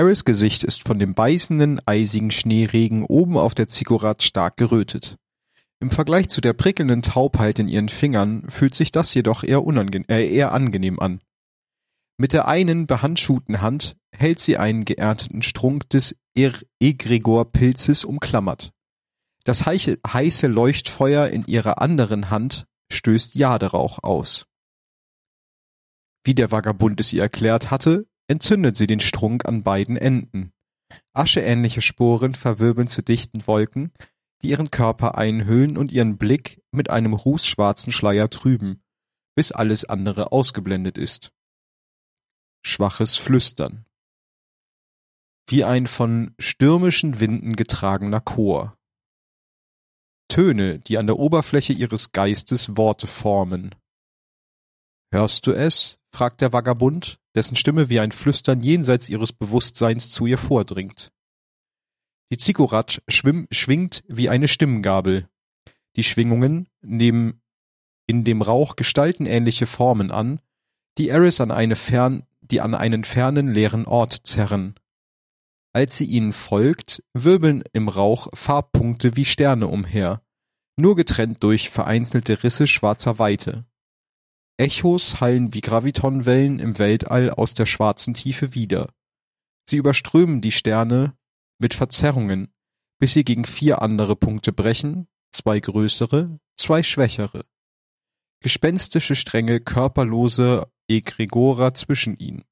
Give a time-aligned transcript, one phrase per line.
[0.00, 5.18] Harris Gesicht ist von dem beißenden, eisigen Schneeregen oben auf der Ziggurat stark gerötet.
[5.78, 9.62] Im Vergleich zu der prickelnden Taubheit in ihren Fingern fühlt sich das jedoch eher,
[10.08, 11.20] äh, eher angenehm an.
[12.16, 18.72] Mit der einen behandschuhten Hand hält sie einen geernteten Strunk des Egregor-Pilzes umklammert.
[19.44, 24.46] Das heiße Leuchtfeuer in ihrer anderen Hand stößt Jaderauch aus.
[26.24, 30.52] Wie der Vagabund es ihr erklärt hatte, entzündet sie den Strunk an beiden Enden.
[31.12, 33.92] Ascheähnliche Sporen verwirbeln zu dichten Wolken,
[34.40, 38.84] die ihren Körper einhüllen und ihren Blick mit einem rußschwarzen Schleier trüben,
[39.34, 41.32] bis alles andere ausgeblendet ist.
[42.64, 43.84] Schwaches Flüstern.
[45.48, 48.78] Wie ein von stürmischen Winden getragener Chor.
[50.28, 53.74] Töne, die an der Oberfläche ihres Geistes Worte formen.
[55.12, 55.98] Hörst du es?
[56.14, 61.12] fragt der Vagabund, dessen Stimme wie ein Flüstern jenseits ihres Bewusstseins zu ihr vordringt.
[62.30, 65.28] Die Ziggurat schwingt wie eine Stimmgabel.
[65.96, 67.42] Die Schwingungen nehmen
[68.06, 70.40] in dem Rauch gestaltenähnliche Formen an,
[70.98, 74.74] die Eris an eine fern, die an einen fernen leeren Ort zerren.
[75.72, 80.22] Als sie ihnen folgt, wirbeln im Rauch Farbpunkte wie Sterne umher,
[80.76, 83.64] nur getrennt durch vereinzelte Risse schwarzer Weite.
[84.60, 88.92] Echos hallen wie Gravitonwellen im Weltall aus der schwarzen Tiefe wider.
[89.66, 91.16] Sie überströmen die Sterne
[91.58, 92.52] mit Verzerrungen,
[92.98, 97.46] bis sie gegen vier andere Punkte brechen, zwei größere, zwei schwächere.
[98.42, 102.44] Gespenstische Stränge körperlose Egregora zwischen ihnen.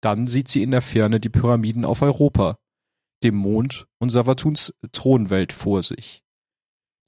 [0.00, 2.58] Dann sieht sie in der Ferne die Pyramiden auf Europa,
[3.22, 6.22] dem Mond und Savatuns Thronwelt vor sich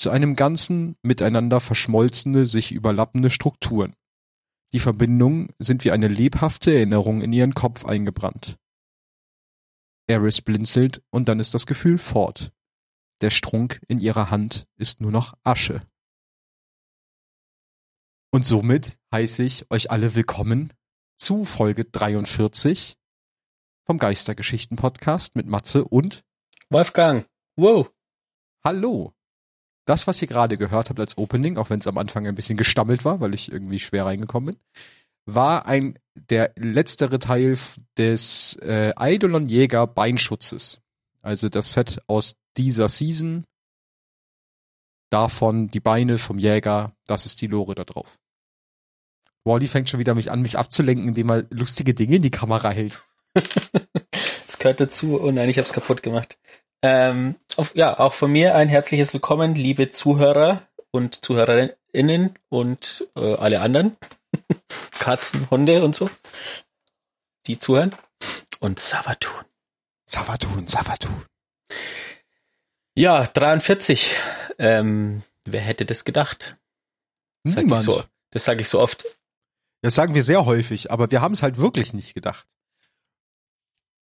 [0.01, 3.95] zu einem Ganzen miteinander verschmolzene, sich überlappende Strukturen.
[4.73, 8.57] Die Verbindungen sind wie eine lebhafte Erinnerung in ihren Kopf eingebrannt.
[10.07, 12.51] Eris blinzelt und dann ist das Gefühl fort.
[13.21, 15.87] Der Strunk in ihrer Hand ist nur noch Asche.
[18.33, 20.73] Und somit heiße ich euch alle willkommen
[21.19, 22.97] zu Folge 43
[23.85, 26.25] vom Geistergeschichten Podcast mit Matze und
[26.71, 27.27] Wolfgang.
[27.57, 27.93] Wow.
[28.65, 29.13] Hallo.
[29.91, 32.57] Das, was ihr gerade gehört habt als Opening, auch wenn es am Anfang ein bisschen
[32.57, 34.63] gestammelt war, weil ich irgendwie schwer reingekommen bin,
[35.27, 37.59] war ein der letztere Teil
[37.99, 40.81] des äh, Eidolon Jäger Beinschutzes.
[41.23, 43.47] Also das Set aus dieser Season.
[45.11, 48.21] Davon die Beine vom Jäger, das ist die Lore da drauf.
[49.43, 52.71] Wally fängt schon wieder mich an, mich abzulenken, indem er lustige Dinge in die Kamera
[52.71, 53.03] hält.
[53.35, 55.21] das gehört dazu.
[55.21, 56.39] Oh nein, ich hab's kaputt gemacht.
[56.83, 63.35] Ähm, auf, ja, auch von mir ein herzliches Willkommen, liebe Zuhörer und Zuhörerinnen und äh,
[63.35, 63.97] alle anderen.
[64.99, 66.09] Katzen, Hunde und so,
[67.47, 67.95] die zuhören.
[68.61, 69.45] Und Savatun.
[70.07, 71.25] Savatun, Savatun.
[72.95, 74.15] Ja, 43.
[74.59, 76.57] Ähm, wer hätte das gedacht?
[77.45, 78.05] Das sage ich, so,
[78.35, 79.05] sag ich so oft.
[79.83, 82.47] Das sagen wir sehr häufig, aber wir haben es halt wirklich nicht gedacht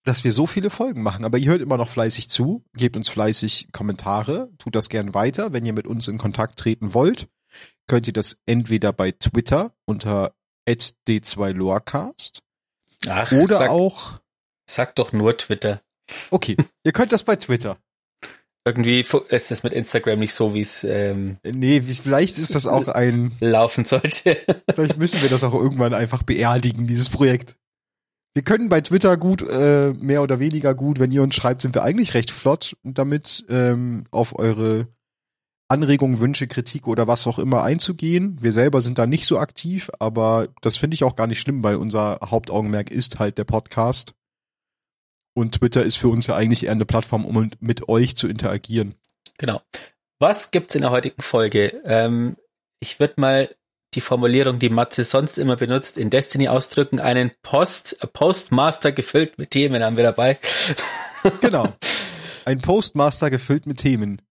[0.07, 1.25] dass wir so viele Folgen machen.
[1.25, 5.51] Aber ihr hört immer noch fleißig zu, gebt uns fleißig Kommentare, tut das gern weiter.
[5.51, 7.27] Wenn ihr mit uns in Kontakt treten wollt,
[7.87, 10.33] könnt ihr das entweder bei Twitter unter
[10.67, 12.39] d2lorecast
[13.07, 14.19] Ach, oder sag, auch.
[14.69, 15.81] Sag doch nur Twitter.
[16.31, 17.77] Okay, ihr könnt das bei Twitter.
[18.65, 20.83] Irgendwie ist es mit Instagram nicht so, wie es.
[20.83, 23.31] Ähm, nee, vielleicht ist das auch ein.
[23.39, 24.37] Laufen sollte.
[24.73, 27.55] vielleicht müssen wir das auch irgendwann einfach beerdigen, dieses Projekt.
[28.37, 31.73] Wir können bei Twitter gut, äh, mehr oder weniger gut, wenn ihr uns schreibt, sind
[31.73, 34.87] wir eigentlich recht flott damit, ähm, auf eure
[35.67, 38.37] Anregungen, Wünsche, Kritik oder was auch immer einzugehen.
[38.39, 41.63] Wir selber sind da nicht so aktiv, aber das finde ich auch gar nicht schlimm,
[41.63, 44.13] weil unser Hauptaugenmerk ist halt der Podcast.
[45.33, 48.93] Und Twitter ist für uns ja eigentlich eher eine Plattform, um mit euch zu interagieren.
[49.39, 49.63] Genau.
[50.19, 51.81] Was gibt's in der heutigen Folge?
[51.85, 52.37] Ähm,
[52.81, 53.55] ich würde mal
[53.97, 59.49] die Formulierung, die Matze sonst immer benutzt, in Destiny ausdrücken, einen Post, Postmaster gefüllt mit
[59.49, 60.37] Themen haben wir dabei.
[61.41, 61.73] Genau.
[62.45, 64.21] Ein Postmaster gefüllt mit Themen.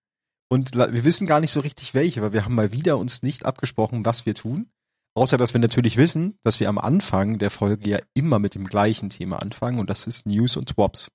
[0.49, 3.45] Und wir wissen gar nicht so richtig welche, weil wir haben mal wieder uns nicht
[3.45, 4.71] abgesprochen, was wir tun.
[5.15, 8.67] Außer, dass wir natürlich wissen, dass wir am Anfang der Folge ja immer mit dem
[8.67, 11.11] gleichen Thema anfangen und das ist News und Swaps.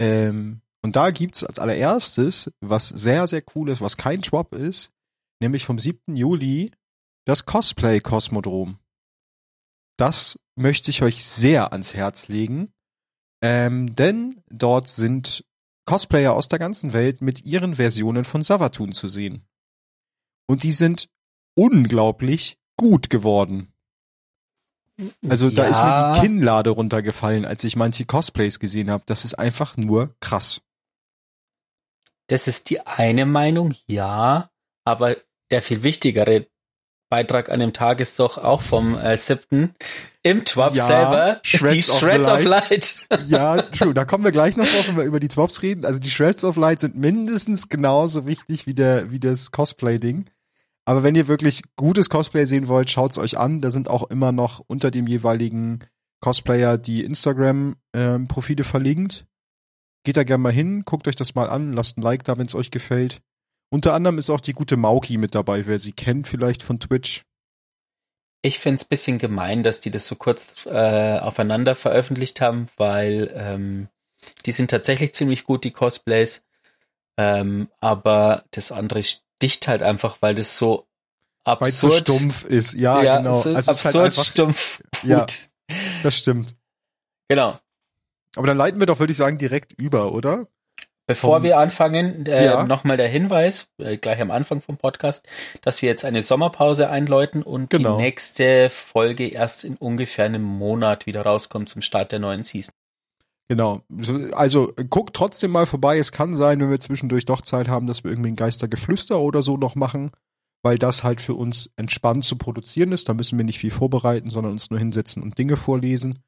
[0.00, 4.90] Ähm, und da gibt's als allererstes was sehr, sehr cool ist, was kein Swap ist,
[5.40, 6.16] nämlich vom 7.
[6.16, 6.72] Juli
[7.28, 8.78] das Cosplay Kosmodrom.
[9.98, 12.72] Das möchte ich euch sehr ans Herz legen,
[13.42, 15.44] ähm, denn dort sind
[15.84, 19.46] Cosplayer aus der ganzen Welt mit ihren Versionen von Savatun zu sehen.
[20.46, 21.10] Und die sind
[21.54, 23.74] unglaublich gut geworden.
[25.28, 26.14] Also da ist mir Ja.
[26.14, 29.04] die Kinnlade runtergefallen, als ich manche Cosplays gesehen habe.
[29.06, 30.62] Das ist einfach nur krass.
[32.28, 34.50] Das ist die eine Meinung, ja,
[34.84, 35.16] aber
[35.50, 36.46] der viel wichtigere
[37.08, 39.74] Beitrag an dem Tag ist doch auch vom äh, 7.
[40.22, 43.06] im Twab Ja, selber Shreds die of the Shreds of Light.
[43.26, 43.94] Ja, true.
[43.94, 45.84] Da kommen wir gleich noch drauf, wenn wir über die Swaps reden.
[45.84, 50.26] Also die Shreds of Light sind mindestens genauso wichtig wie der, wie das Cosplay-Ding.
[50.84, 53.60] Aber wenn ihr wirklich gutes Cosplay sehen wollt, schaut's euch an.
[53.60, 55.80] Da sind auch immer noch unter dem jeweiligen
[56.20, 59.26] Cosplayer die Instagram-Profile verlinkt.
[60.04, 62.46] Geht da gerne mal hin, guckt euch das mal an, lasst ein Like da, wenn
[62.46, 63.20] es euch gefällt.
[63.70, 67.24] Unter anderem ist auch die gute Mauki mit dabei, wer sie kennt vielleicht von Twitch.
[68.40, 73.88] Ich find's bisschen gemein, dass die das so kurz äh, aufeinander veröffentlicht haben, weil ähm,
[74.46, 76.44] die sind tatsächlich ziemlich gut, die Cosplays.
[77.16, 80.86] Ähm, aber das andere sticht halt einfach, weil das so
[81.60, 82.74] es so absurd stumpf ist.
[82.74, 83.38] Ja, ja, genau.
[83.38, 85.10] so Also es ist halt absurd einfach, stumpf gut.
[85.10, 85.26] Ja.
[86.02, 86.56] das stimmt.
[87.28, 87.58] Genau.
[88.36, 90.46] Aber dann leiten wir doch, würde ich sagen, direkt über, oder?
[91.08, 92.64] Bevor Vom- wir anfangen, äh, Ja.
[92.64, 95.26] nochmal der Hinweis, äh, gleich am Anfang vom Podcast,
[95.62, 97.96] dass wir jetzt eine Sommerpause einläuten und Genau.
[97.96, 102.72] die nächste Folge erst in ungefähr einem Monat wieder rauskommt zum Start der neuen Season.
[103.48, 103.80] Genau.
[104.00, 105.96] So, Also guckt trotzdem mal vorbei.
[105.98, 109.40] Es kann sein, wenn wir zwischendurch doch Zeit haben, dass wir irgendwie ein Geistergeflüster oder
[109.40, 110.10] so noch machen,
[110.62, 113.08] weil das halt für uns entspannt zu produzieren ist.
[113.08, 116.18] Da müssen wir nicht viel vorbereiten, sondern uns nur hinsetzen und Dinge vorlesen.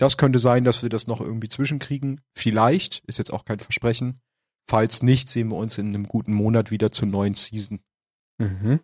[0.00, 2.22] Das könnte sein, dass wir das noch irgendwie zwischenkriegen.
[2.34, 4.22] Vielleicht, ist jetzt auch kein Versprechen.
[4.66, 7.80] Falls nicht, sehen wir uns in einem guten Monat wieder zur neuen Season.
[8.38, 8.80] Mhm.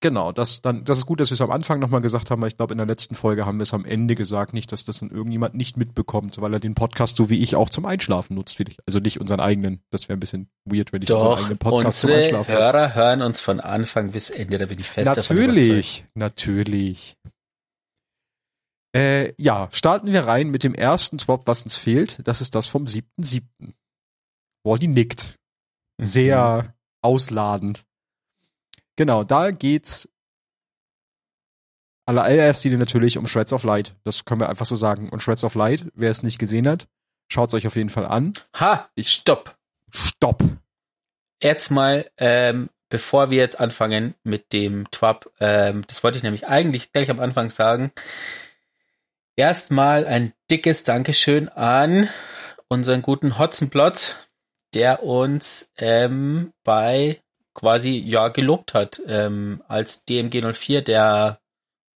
[0.00, 2.48] Genau, das, dann, das ist gut, dass wir es am Anfang nochmal gesagt haben, weil
[2.48, 5.00] ich glaube, in der letzten Folge haben wir es am Ende gesagt, nicht, dass das
[5.00, 8.62] dann irgendjemand nicht mitbekommt, weil er den Podcast so wie ich auch zum Einschlafen nutzt.
[8.86, 9.82] Also nicht unseren eigenen.
[9.90, 12.64] Das wäre ein bisschen weird, wenn ich unseren Doch, eigenen Podcast zum Einschlafen nutze.
[12.64, 15.56] Hörer hören uns von Anfang bis Ende, da bin ich fest davon überzeugt.
[15.58, 17.18] Natürlich, natürlich.
[18.94, 22.20] Äh, ja, starten wir rein mit dem ersten Swap, was uns fehlt.
[22.24, 23.42] Das ist das vom 7.7.
[24.64, 25.38] Wally nickt.
[25.98, 26.04] Mhm.
[26.04, 27.84] Sehr ausladend.
[28.96, 30.08] Genau, da geht's
[32.06, 33.94] allererst Linie natürlich um Shreds of Light.
[34.04, 35.08] Das können wir einfach so sagen.
[35.08, 36.86] Und Shreds of Light, wer es nicht gesehen hat,
[37.28, 38.34] schaut's euch auf jeden Fall an.
[38.58, 39.56] Ha, stopp.
[39.90, 40.42] Stopp.
[41.42, 46.46] Jetzt mal, ähm, bevor wir jetzt anfangen mit dem Twab, ähm, das wollte ich nämlich
[46.46, 47.92] eigentlich gleich am Anfang sagen.
[49.36, 52.08] Erstmal ein dickes Dankeschön an
[52.68, 54.16] unseren guten Hotzenplotz,
[54.74, 57.20] der uns ähm, bei
[57.54, 61.40] quasi ja gelobt hat ähm, als DMG 04, der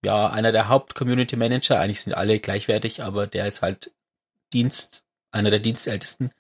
[0.05, 1.79] ja einer der Haupt-Community Manager.
[1.79, 3.93] Eigentlich sind alle gleichwertig, aber der ist halt
[4.55, 6.31] Dienst, einer der Dienstältesten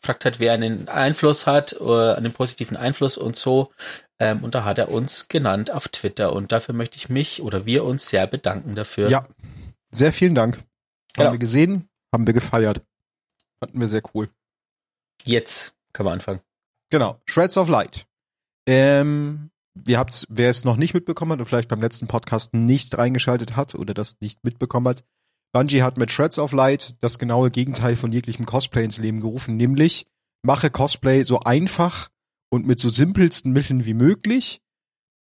[0.00, 3.72] gefragt hat, wer einen Einfluss hat, äh, einen positiven Einfluss und so.
[4.20, 6.32] Ähm, und da hat er uns genannt auf Twitter.
[6.32, 9.08] Und dafür möchte ich mich oder wir uns sehr bedanken dafür.
[9.08, 9.26] Ja,
[9.94, 10.56] sehr vielen Dank.
[10.56, 10.64] Haben
[11.16, 11.32] Genau.
[11.32, 12.82] wir gesehen, haben wir gefeiert.
[13.60, 14.28] Fanden wir sehr cool.
[15.24, 16.40] Jetzt können wir anfangen.
[16.90, 18.06] Genau, Shreds of Light.
[18.66, 19.50] Ähm,
[19.86, 23.56] ihr habt's, wer es noch nicht mitbekommen hat und vielleicht beim letzten Podcast nicht reingeschaltet
[23.56, 25.04] hat oder das nicht mitbekommen hat,
[25.52, 29.56] Bungie hat mit Shreds of Light das genaue Gegenteil von jeglichem Cosplay ins Leben gerufen,
[29.56, 30.06] nämlich
[30.42, 32.10] mache Cosplay so einfach
[32.50, 34.60] und mit so simpelsten Mitteln wie möglich,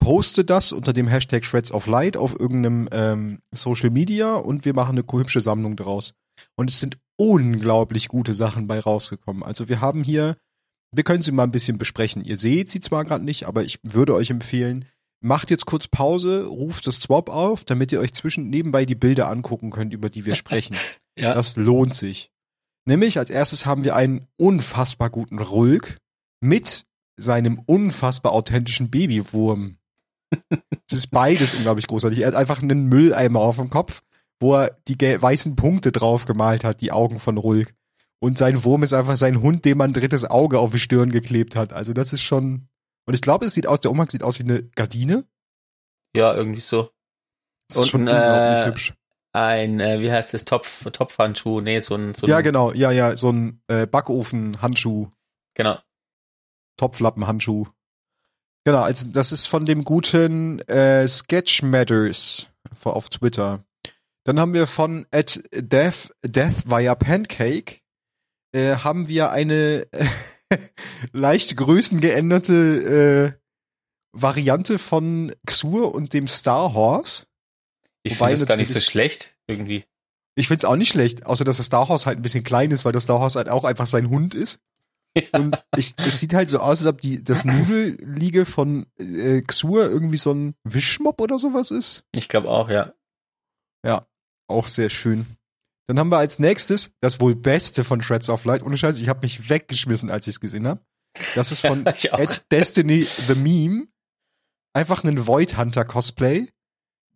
[0.06, 4.74] poste das unter dem Hashtag Shreds of Light auf irgendeinem ähm, Social Media und wir
[4.74, 6.14] machen eine hübsche Sammlung draus.
[6.56, 9.44] Und es sind unglaublich gute Sachen bei rausgekommen.
[9.44, 10.36] Also wir haben hier
[10.96, 12.24] wir können sie mal ein bisschen besprechen.
[12.24, 14.86] Ihr seht sie zwar gerade nicht, aber ich würde euch empfehlen,
[15.22, 19.30] macht jetzt kurz Pause, ruft das Swap auf, damit ihr euch zwischen nebenbei die Bilder
[19.30, 20.78] angucken könnt, über die wir sprechen.
[21.18, 21.34] Ja.
[21.34, 22.30] Das lohnt sich.
[22.84, 25.98] Nämlich als erstes haben wir einen unfassbar guten Rulk
[26.42, 26.86] mit
[27.16, 29.78] seinem unfassbar authentischen Babywurm.
[30.88, 32.20] Es ist beides unglaublich großartig.
[32.20, 34.02] Er hat einfach einen Mülleimer auf dem Kopf,
[34.40, 37.74] wo er die weißen Punkte drauf gemalt hat, die Augen von Rulk.
[38.20, 41.12] Und sein Wurm ist einfach sein Hund, dem man ein drittes Auge auf die Stirn
[41.12, 41.74] geklebt hat.
[41.74, 42.68] Also das ist schon.
[43.08, 45.26] Und ich glaube, es sieht aus, der Umhang sieht aus wie eine Gardine.
[46.16, 46.90] Ja, irgendwie so.
[47.68, 48.94] Das ist Und schon ein, unglaublich äh, hübsch.
[49.34, 51.60] Ein, äh, wie heißt das, Topf, Topfhandschuh?
[51.62, 55.10] Nee, so ein, so ein Ja, genau, ja, ja, so ein äh, Backofen-Handschuh,
[55.56, 55.78] genau.
[56.78, 57.68] Topflappen-Handschuh.
[58.66, 62.48] Genau, also das ist von dem guten äh, Sketch Matters
[62.84, 63.64] auf Twitter.
[64.26, 67.82] Dann haben wir von at Death, Death via Pancake
[68.54, 69.88] äh, haben wir eine
[71.14, 73.46] leicht größengeänderte äh,
[74.14, 77.26] Variante von Xur und dem Star Horse.
[78.02, 79.86] Ich finde das gar nicht so schlecht, irgendwie.
[80.36, 82.86] Ich find's auch nicht schlecht, außer dass das Star Horse halt ein bisschen klein ist,
[82.86, 84.60] weil das Star Horse halt auch einfach sein Hund ist.
[85.32, 89.90] Und ich, es sieht halt so aus, als ob die, das Nudelliege von äh, Xur
[89.90, 92.04] irgendwie so ein Wischmopp oder sowas ist.
[92.14, 92.94] Ich glaube auch, ja.
[93.86, 94.06] Ja,
[94.48, 95.26] auch sehr schön.
[95.88, 98.64] Dann haben wir als nächstes das wohl Beste von Shreds of Light.
[98.64, 100.82] Ohne Scheiß, ich habe mich weggeschmissen, als ich es gesehen habe.
[101.36, 101.86] Das ist von.
[101.88, 103.88] At Destiny the Meme.
[104.74, 106.52] Einfach ein Void Hunter Cosplay.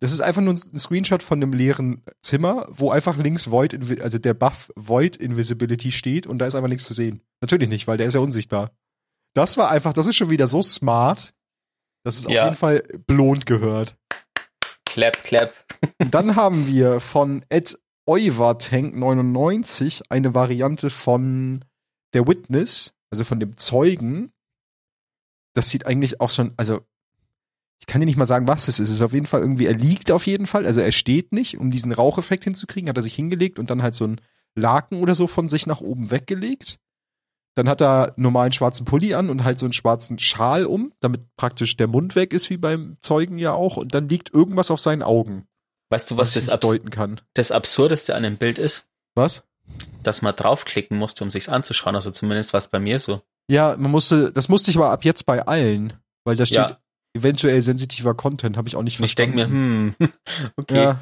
[0.02, 4.00] Das ist einfach nur ein Screenshot von einem leeren Zimmer, wo einfach links Void, Invi-
[4.00, 7.20] also der Buff Void Invisibility steht und da ist einfach nichts zu sehen.
[7.42, 8.70] Natürlich nicht, weil der ist ja unsichtbar.
[9.34, 11.34] Das war einfach, das ist schon wieder so smart,
[12.04, 12.44] dass es auf Ja.
[12.44, 13.96] jeden Fall belohnt gehört.
[14.86, 15.52] Clap, clap.
[15.98, 21.64] Dann haben wir von Ed Tank 99 eine Variante von
[22.12, 24.32] der Witness, also von dem Zeugen.
[25.54, 26.80] Das sieht eigentlich auch schon, also
[27.80, 28.88] ich kann dir nicht mal sagen, was es ist.
[28.88, 31.58] Es ist auf jeden Fall irgendwie, er liegt auf jeden Fall, also er steht nicht,
[31.58, 34.20] um diesen Raucheffekt hinzukriegen, hat er sich hingelegt und dann halt so ein
[34.54, 36.78] Laken oder so von sich nach oben weggelegt.
[37.56, 40.92] Dann hat er einen normalen schwarzen Pulli an und halt so einen schwarzen Schal um,
[41.00, 43.76] damit praktisch der Mund weg ist, wie beim Zeugen ja auch.
[43.76, 45.46] Und dann liegt irgendwas auf seinen Augen,
[45.90, 47.20] Weißt du, was, was das, deuten kann.
[47.34, 48.86] das Absurdeste an dem Bild ist?
[49.16, 49.42] Was?
[50.04, 51.96] Dass man draufklicken musste, um sich's anzuschauen.
[51.96, 53.22] Also zumindest war es bei mir so.
[53.48, 55.94] Ja, man musste, das musste ich aber ab jetzt bei allen,
[56.24, 56.78] weil da steht Ja.
[57.14, 59.94] Eventuell sensitiver Content, habe ich auch nicht Und ich denke mir, verstanden.
[59.98, 60.08] hm,
[60.56, 60.74] okay.
[60.84, 61.00] Ja.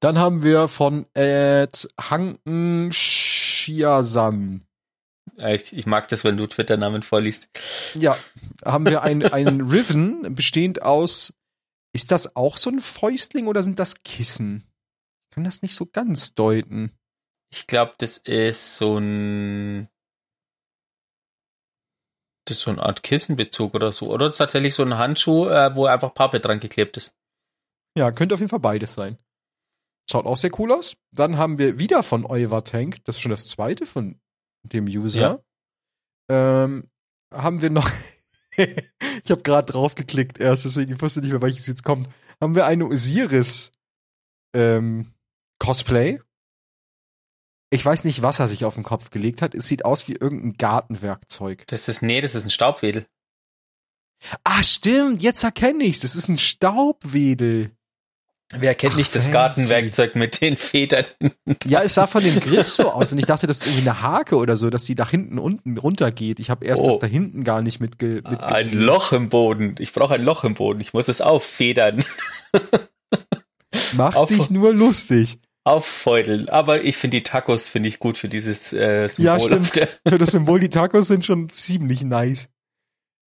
[0.00, 4.66] Dann haben wir von Ed Hanken Shiasan.
[5.36, 7.48] Äh, Ich, ich mag das, wenn du Twitter-Namen vorliest.
[7.94, 8.16] Ja,
[8.64, 11.32] haben wir ein, ein Riven bestehend aus,
[11.92, 14.64] ist das auch so ein Fäustling oder sind das Kissen?
[15.30, 16.90] Ich kann das nicht so ganz deuten.
[17.50, 19.88] Ich glaube, das ist so ein.
[22.44, 24.10] Das ist so eine Art Kissenbezug oder so.
[24.10, 27.14] Oder das ist tatsächlich so ein Handschuh, äh, wo einfach Pappe dran geklebt ist.
[27.96, 29.18] Ja, könnte auf jeden Fall beides sein.
[30.10, 30.96] Schaut auch sehr cool aus.
[31.12, 32.24] Dann haben wir wieder von
[32.64, 34.20] Tank, das ist schon das zweite von
[34.64, 35.42] dem User.
[36.28, 36.90] Ähm,
[37.32, 37.90] haben wir noch,
[38.56, 42.08] ich habe gerade drauf geklickt erst, deswegen wusste nicht mehr, welches jetzt kommt.
[42.40, 43.72] Haben wir eine Osiris
[44.54, 45.12] ähm,
[45.58, 46.20] Cosplay.
[47.72, 49.54] Ich weiß nicht, was er sich auf den Kopf gelegt hat.
[49.54, 51.66] Es sieht aus wie irgendein Gartenwerkzeug.
[51.68, 53.06] Das ist, nee, das ist ein Staubwedel.
[54.44, 56.00] Ah, stimmt, jetzt erkenne ich's.
[56.00, 57.70] Das ist ein Staubwedel.
[58.54, 59.32] Wer kennt Ach, nicht das fancy.
[59.32, 61.06] Gartenwerkzeug mit den Federn?
[61.64, 64.02] Ja, es sah von dem Griff so aus und ich dachte, das ist irgendwie eine
[64.02, 66.38] Hake oder so, dass die nach hinten unten runtergeht.
[66.40, 66.88] Ich habe erst Oh.
[66.90, 68.42] das da hinten gar nicht mitge mitgesehen.
[68.42, 69.76] Ein Loch im Boden.
[69.78, 70.82] Ich brauche ein Loch im Boden.
[70.82, 72.04] Ich muss es auffedern,
[73.94, 75.38] Mach Auf- dich nur lustig.
[75.64, 76.48] Auffeudeln.
[76.48, 79.24] Aber ich finde die Tacos finde ich gut für dieses äh, Symbol.
[79.24, 79.88] Ja, stimmt.
[80.08, 82.48] Für das Symbol, die Tacos sind schon ziemlich nice.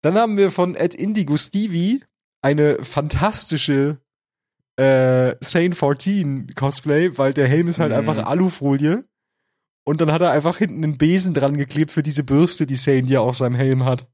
[0.01, 2.03] Dann haben wir von Ed Indigo Stevie
[2.41, 3.99] eine fantastische
[4.77, 7.97] äh, Sane 14 Cosplay, weil der Helm ist halt Mhm.
[7.97, 9.05] einfach Alufolie.
[9.87, 13.07] Und dann hat er einfach hinten einen Besen dran geklebt für diese Bürste, die Sane
[13.07, 14.07] ja auf seinem Helm hat.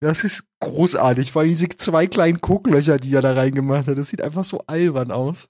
[0.00, 3.98] Das ist großartig, vor allem diese zwei kleinen Gucklöcher, die er da reingemacht hat.
[3.98, 5.48] Das sieht einfach so albern aus.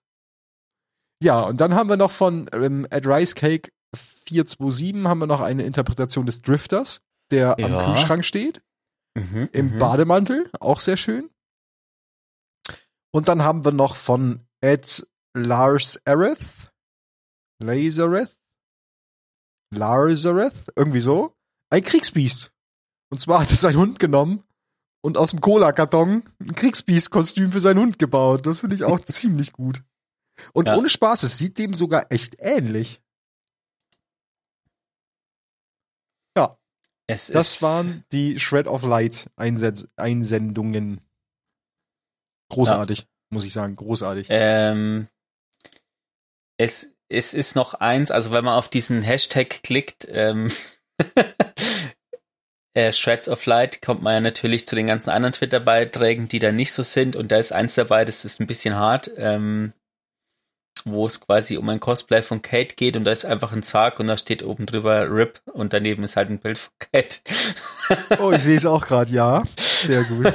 [1.22, 3.72] Ja, und dann haben wir noch von ähm, At Rice Cake
[4.26, 7.00] 427 haben wir noch eine Interpretation des Drifters,
[7.30, 7.84] der am Ja.
[7.84, 8.62] Kühlschrank steht,
[9.14, 9.78] Mhm, im mhm.
[9.78, 11.28] Bademantel, auch sehr schön.
[13.12, 16.40] Und dann haben wir noch von Ed Lars Areth,
[17.62, 18.34] Lazareth,
[19.70, 21.36] Lazareth, irgendwie so,
[21.70, 22.52] ein Kriegsbiest.
[23.10, 24.44] Und zwar hat er seinen Hund genommen
[25.04, 28.46] und aus dem Cola-Karton ein Kriegsbiest-Kostüm für seinen Hund gebaut.
[28.46, 29.82] Das finde ich auch ziemlich gut.
[30.52, 30.76] Und Ja.
[30.76, 33.00] ohne Spaß, es sieht dem sogar echt ähnlich.
[36.36, 36.58] Ja,
[37.06, 41.00] Es das ist, waren die Shred of Light Einsens Einsendungen.
[42.50, 44.26] Großartig, muss ich sagen, großartig.
[44.30, 45.08] Ähm,
[46.58, 50.50] es, es ist noch eins, also wenn man auf diesen Hashtag klickt, ähm,
[52.74, 56.52] äh, Shreds of Light, kommt man ja natürlich zu den ganzen anderen Twitter-Beiträgen, die da
[56.52, 57.16] nicht so sind.
[57.16, 59.72] Und da ist eins dabei, das ist ein bisschen hart, ähm,
[60.84, 64.00] wo es quasi um ein Cosplay von Kate geht und da ist einfach ein Sarg
[64.00, 67.20] und da steht oben drüber RIP und daneben ist halt ein Bild von Kate.
[68.18, 69.42] Oh, ich sehe es auch gerade, ja.
[69.58, 70.32] Sehr gut.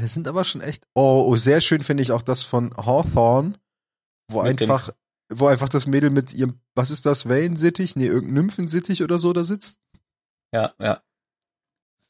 [0.00, 0.86] Das sind aber schon echt.
[0.94, 3.54] Oh, oh sehr schön finde ich auch das von Hawthorne,
[4.30, 4.90] wo Mit dem- einfach,
[5.32, 7.96] wo einfach das Mädel mit ihrem, was ist das, Wellensittich?
[7.96, 9.78] Nee, irgendein Nymphensittich oder so da sitzt.
[10.52, 11.02] ja, ja.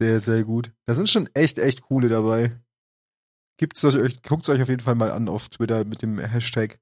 [0.00, 0.72] Sehr, sehr gut.
[0.86, 2.60] Da sind schon echt, echt coole dabei.
[3.56, 6.78] Gibt's das euch, guckt's euch auf jeden Fall mal an auf Twitter mit dem Hashtag.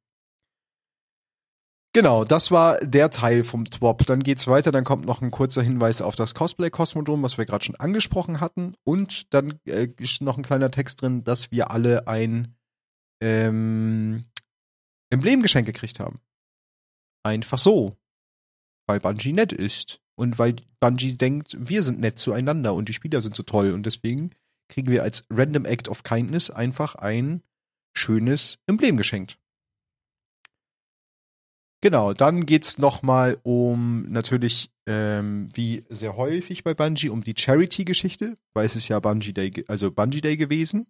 [1.94, 4.06] Genau, das war der Teil vom TWOP.
[4.06, 7.64] Dann geht's weiter, dann kommt noch ein kurzer Hinweis auf das Cosplay-Kosmodrom, was wir gerade
[7.64, 8.74] schon angesprochen hatten.
[8.82, 12.56] Und dann äh, ist noch ein kleiner Text drin, dass wir alle ein
[13.20, 14.24] ähm,
[15.10, 16.20] Emblemgeschenk gekriegt haben.
[17.24, 17.98] Einfach so.
[18.86, 20.00] Weil Bungie nett ist.
[20.14, 23.72] Und weil Bungie denkt, wir sind nett zueinander und die Spieler sind so toll.
[23.72, 24.30] Und deswegen
[24.72, 27.42] kriegen wir als Random Act of Kindness einfach ein
[27.94, 29.38] schönes Emblem geschenkt.
[31.82, 38.38] Genau, dann geht's nochmal um natürlich, ähm, wie sehr häufig bei Bungie, um die Charity-Geschichte,
[38.54, 40.86] weil es ist ja Bungie Day, also Bungie Day gewesen.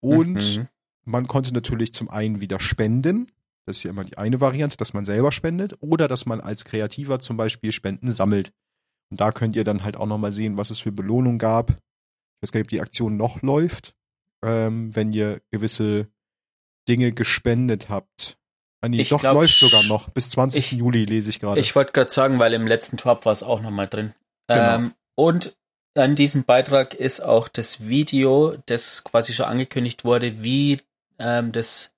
[0.00, 0.68] Und mhm.
[1.04, 3.30] man konnte natürlich zum einen wieder spenden.
[3.66, 6.64] Das ist ja immer die eine Variante, dass man selber spendet oder dass man als
[6.64, 8.52] Kreativer zum Beispiel Spenden sammelt.
[9.10, 11.78] Und da könnt ihr dann halt auch nochmal sehen, was es für Belohnung gab.
[12.36, 13.94] Ich weiß gar nicht, ob die Aktion noch läuft,
[14.42, 16.08] ähm, wenn ihr gewisse
[16.88, 18.38] Dinge gespendet habt.
[18.82, 20.10] Ah, nee, doch, glaub, läuft sogar noch.
[20.10, 20.72] Bis 20.
[20.72, 21.60] Ich, Juli lese ich gerade.
[21.60, 24.14] Ich wollte gerade sagen, weil im letzten Top war es auch nochmal drin.
[24.48, 24.74] Genau.
[24.76, 25.56] Ähm, und
[25.94, 30.80] an diesem Beitrag ist auch das Video, das quasi schon angekündigt wurde, wie
[31.18, 31.94] ähm, das,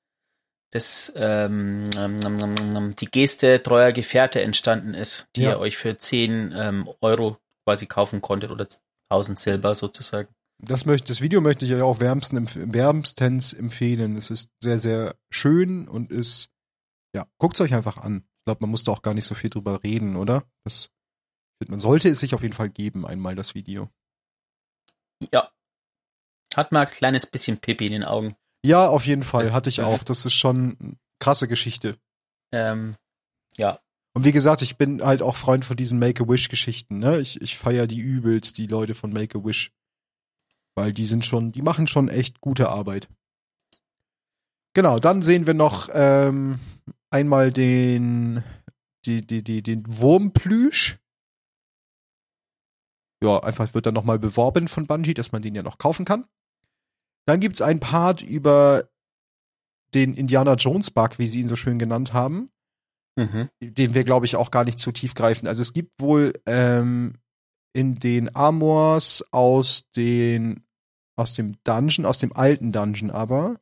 [0.71, 5.50] das ähm, ähm, ähm, ähm die Geste treuer Gefährte entstanden ist, die ja.
[5.50, 8.68] ihr euch für 10 ähm, Euro quasi kaufen konntet oder
[9.10, 10.28] 1000 Silber sozusagen.
[10.60, 14.16] Das, möchte, das Video möchte ich euch auch wärmstens, wärmstens empfehlen.
[14.16, 16.50] Es ist sehr, sehr schön und ist,
[17.14, 18.24] ja, guckt es euch einfach an.
[18.40, 20.44] Ich glaube, man muss da auch gar nicht so viel drüber reden, oder?
[20.64, 20.90] Das
[21.66, 23.90] man sollte es sich auf jeden Fall geben, einmal das Video.
[25.32, 25.50] Ja.
[26.54, 28.36] Hat mal ein kleines bisschen Pipi in den Augen.
[28.64, 30.02] Ja, auf jeden Fall, hatte ich auch.
[30.04, 31.98] Das ist schon eine krasse Geschichte.
[32.52, 32.96] Ähm,
[33.56, 33.80] ja.
[34.18, 37.20] Und wie gesagt, ich bin halt auch Freund von diesen Make-A-Wish-Geschichten, ne?
[37.20, 39.70] Ich, ich feiere die übelst, die Leute von Make-A-Wish.
[40.75, 43.08] Weil die sind schon, die machen schon echt gute Arbeit.
[44.75, 46.58] Genau, dann sehen wir noch ähm,
[47.10, 48.42] einmal den,
[49.06, 50.98] die, die, die, den Wurmplüsch
[53.22, 56.25] ja, einfach wird dann nochmal beworben von Bungie, dass man den ja noch kaufen kann.
[57.25, 58.88] Dann gibt's ein Part über
[59.94, 62.50] den Indiana Jones Bug, wie sie ihn so schön genannt haben,
[63.18, 63.48] mhm.
[63.60, 65.46] den wir, glaube ich, auch gar nicht zu tief greifen.
[65.46, 67.14] Also es gibt wohl ähm,
[67.72, 70.64] in den Armors aus den
[71.16, 73.57] aus dem Dungeon, aus dem alten Dungeon aber,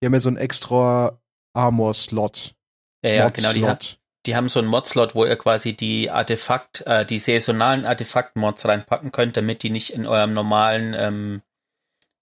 [0.00, 1.20] die haben ja so einen extra
[1.52, 2.54] Armor-Slot.
[3.02, 6.86] Ja, ja genau, die, hat, die haben so einen Mod-Slot, wo ihr quasi die Artefakt,
[6.86, 11.42] äh, die saisonalen Artefakt-Mods reinpacken könnt, damit die nicht in eurem normalen, ähm,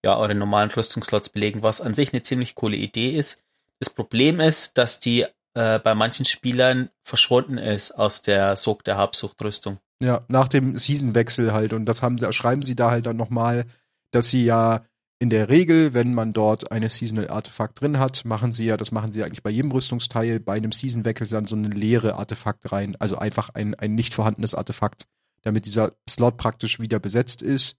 [0.05, 3.43] ja, euren normalen Rüstungsslots belegen, was an sich eine ziemlich coole Idee ist.
[3.79, 8.97] Das Problem ist, dass die äh, bei manchen Spielern verschwunden ist aus der Sog der
[8.97, 9.79] Habsuchtrüstung.
[10.01, 11.73] Ja, nach dem Seasonwechsel halt.
[11.73, 13.65] Und das haben schreiben sie da halt dann nochmal,
[14.11, 14.85] dass sie ja
[15.21, 18.91] in der Regel, wenn man dort eine Seasonal Artefakt drin hat, machen sie ja, das
[18.91, 22.97] machen sie eigentlich bei jedem Rüstungsteil, bei einem Season-Wechsel dann so eine leere Artefakt rein,
[22.99, 25.07] also einfach ein, ein nicht vorhandenes Artefakt,
[25.43, 27.77] damit dieser Slot praktisch wieder besetzt ist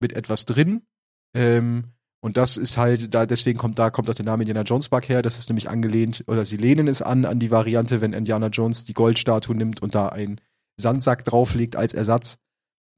[0.00, 0.86] mit etwas drin.
[1.34, 4.88] Ähm, und das ist halt, da deswegen kommt da kommt auch der Name Indiana Jones
[4.88, 5.22] Bug her.
[5.22, 8.84] Das ist nämlich angelehnt oder sie lehnen es an an die Variante, wenn Indiana Jones
[8.84, 10.40] die Goldstatue nimmt und da einen
[10.80, 12.38] Sandsack drauflegt als Ersatz.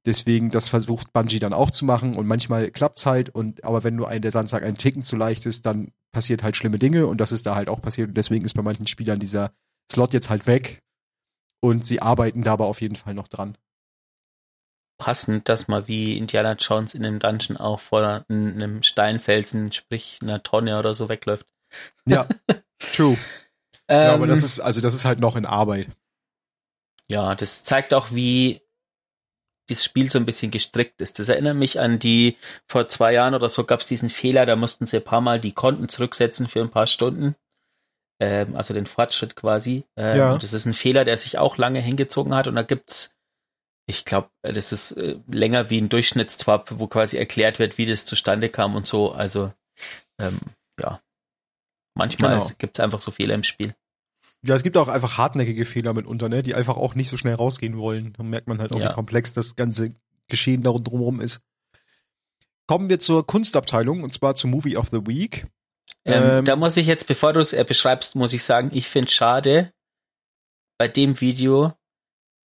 [0.07, 3.95] Deswegen, das versucht Bungie dann auch zu machen und manchmal klappt's halt und aber wenn
[3.95, 7.21] nur ein der Sandsack einen Ticken zu leicht ist, dann passiert halt schlimme Dinge und
[7.21, 9.51] das ist da halt auch passiert und deswegen ist bei manchen Spielern dieser
[9.91, 10.81] Slot jetzt halt weg
[11.61, 13.55] und sie arbeiten dabei auf jeden Fall noch dran.
[15.01, 20.43] Passend, dass mal wie Indiana Jones in einem Dungeon auch vor einem Steinfelsen, sprich einer
[20.43, 21.47] Tonne oder so wegläuft.
[22.05, 22.27] Ja,
[22.93, 23.17] true.
[23.89, 25.87] ja, aber das ähm, ist, also das ist halt noch in Arbeit.
[27.09, 28.61] Ja, das zeigt auch, wie
[29.69, 31.17] dieses Spiel so ein bisschen gestrickt ist.
[31.17, 32.37] Das erinnert mich an die,
[32.67, 35.41] vor zwei Jahren oder so gab es diesen Fehler, da mussten sie ein paar Mal
[35.41, 37.35] die Konten zurücksetzen für ein paar Stunden.
[38.19, 39.83] Ähm, also den Fortschritt quasi.
[39.97, 40.37] Ähm, ja.
[40.37, 43.15] Das ist ein Fehler, der sich auch lange hingezogen hat und da gibt's
[43.91, 48.05] ich glaube, das ist äh, länger wie ein Durchschnittstwap, wo quasi erklärt wird, wie das
[48.05, 49.11] zustande kam und so.
[49.11, 49.51] Also,
[50.19, 50.39] ähm,
[50.79, 51.01] ja.
[51.93, 52.51] Manchmal genau.
[52.57, 53.75] gibt es einfach so Fehler im Spiel.
[54.43, 57.35] Ja, es gibt auch einfach hartnäckige Fehler mitunter, ne, die einfach auch nicht so schnell
[57.35, 58.13] rausgehen wollen.
[58.13, 58.89] Dann merkt man halt auch, ja.
[58.89, 59.93] wie komplex das ganze
[60.27, 61.41] Geschehen darum drumherum ist.
[62.67, 65.45] Kommen wir zur Kunstabteilung und zwar zum Movie of the Week.
[66.05, 68.87] Ähm, ähm, da muss ich jetzt, bevor du es äh, beschreibst, muss ich sagen, ich
[68.87, 69.73] finde schade
[70.79, 71.73] bei dem Video,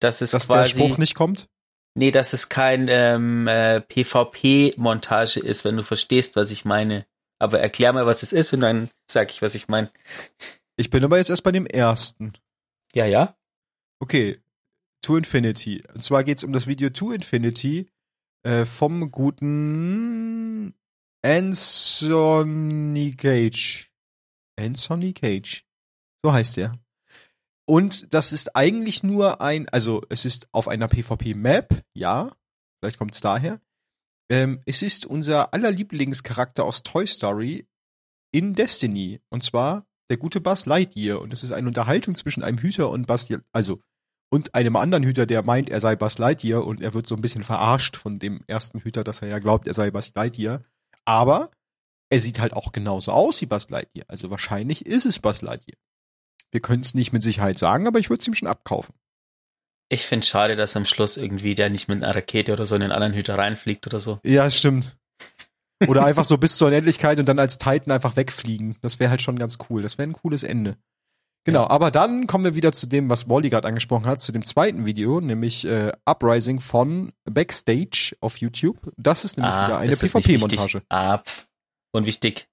[0.03, 1.49] dass es dass quasi, der Spruch nicht kommt.
[1.95, 7.07] Nee, dass es kein ähm, äh, PvP-Montage ist, wenn du verstehst, was ich meine.
[7.39, 9.91] Aber erklär mal, was es ist und dann sag ich, was ich meine.
[10.77, 12.33] Ich bin aber jetzt erst bei dem ersten.
[12.95, 13.37] Ja, ja.
[14.01, 14.41] Okay.
[15.03, 15.83] To Infinity.
[15.93, 17.91] Und zwar geht's um das Video To Infinity
[18.45, 20.75] äh, vom guten
[21.23, 23.91] Anthony Cage.
[24.59, 25.65] Anthony Cage.
[26.25, 26.82] So heißt er.
[27.67, 32.33] Und das ist eigentlich nur ein, also es ist auf einer PvP-Map, ja,
[32.81, 33.61] vielleicht kommt es daher.
[34.31, 37.67] Ähm, es ist unser aller Lieblingscharakter aus Toy Story
[38.33, 39.21] in Destiny.
[39.31, 41.21] Und zwar der gute Buzz Lightyear.
[41.21, 43.81] Und es ist eine Unterhaltung zwischen einem Hüter und Buzz, also
[44.31, 47.21] und einem anderen Hüter, der meint, er sei Buzz Lightyear und er wird so ein
[47.21, 50.65] bisschen verarscht von dem ersten Hüter, dass er ja glaubt, er sei Buzz Lightyear.
[51.05, 51.51] Aber
[52.11, 54.07] er sieht halt auch genauso aus wie Buzz Lightyear.
[54.09, 55.79] Also wahrscheinlich ist es Buzz Lightyear.
[56.53, 58.95] Wir können es nicht mit Sicherheit sagen, aber ich würde es ihm schon abkaufen.
[59.89, 62.83] Ich finde schade, dass am Schluss irgendwie der nicht mit einer Rakete oder so in
[62.83, 64.21] den anderen Hüter reinfliegt oder so.
[64.25, 64.97] Ja, stimmt.
[65.89, 68.77] Oder einfach so bis zur Unendlichkeit und dann als Titan einfach wegfliegen.
[68.83, 69.83] Das wäre halt schon ganz cool.
[69.83, 70.77] Das wäre ein cooles Ende.
[71.45, 71.71] Genau, ja.
[71.71, 74.87] aber dann kommen wir wieder zu dem, was Wally gerade angesprochen hat, zu dem zweiten
[74.87, 78.93] Video, nämlich äh, Uprising von Backstage auf YouTube.
[78.97, 80.83] Das ist nämlich ah, wieder eine PvP-Montage.
[80.89, 81.21] Ah,
[81.91, 82.47] unwichtig.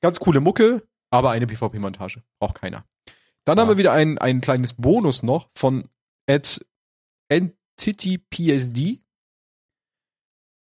[0.00, 2.22] Ganz coole Mucke, aber eine PvP-Montage.
[2.40, 2.84] Braucht keiner.
[3.44, 3.62] Dann ah.
[3.62, 5.88] haben wir wieder ein, ein kleines Bonus noch von
[6.28, 6.64] at
[7.28, 9.00] NTTPSD.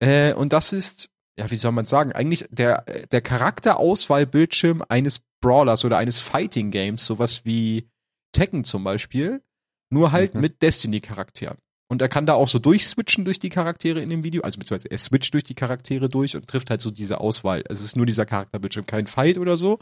[0.01, 5.85] Äh, und das ist ja, wie soll man sagen, eigentlich der, der Charakterauswahlbildschirm eines Brawlers
[5.85, 7.89] oder eines Fighting Games, sowas wie
[8.33, 9.43] Tekken zum Beispiel,
[9.91, 10.43] nur halt mhm.
[10.43, 11.59] mit Destiny-Charakteren.
[11.89, 14.91] Und er kann da auch so durchswitchen durch die Charaktere in dem Video, also beziehungsweise
[14.91, 17.63] er switcht durch die Charaktere durch und trifft halt so diese Auswahl.
[17.69, 19.79] Es ist nur dieser Charakterbildschirm, kein Fight oder so.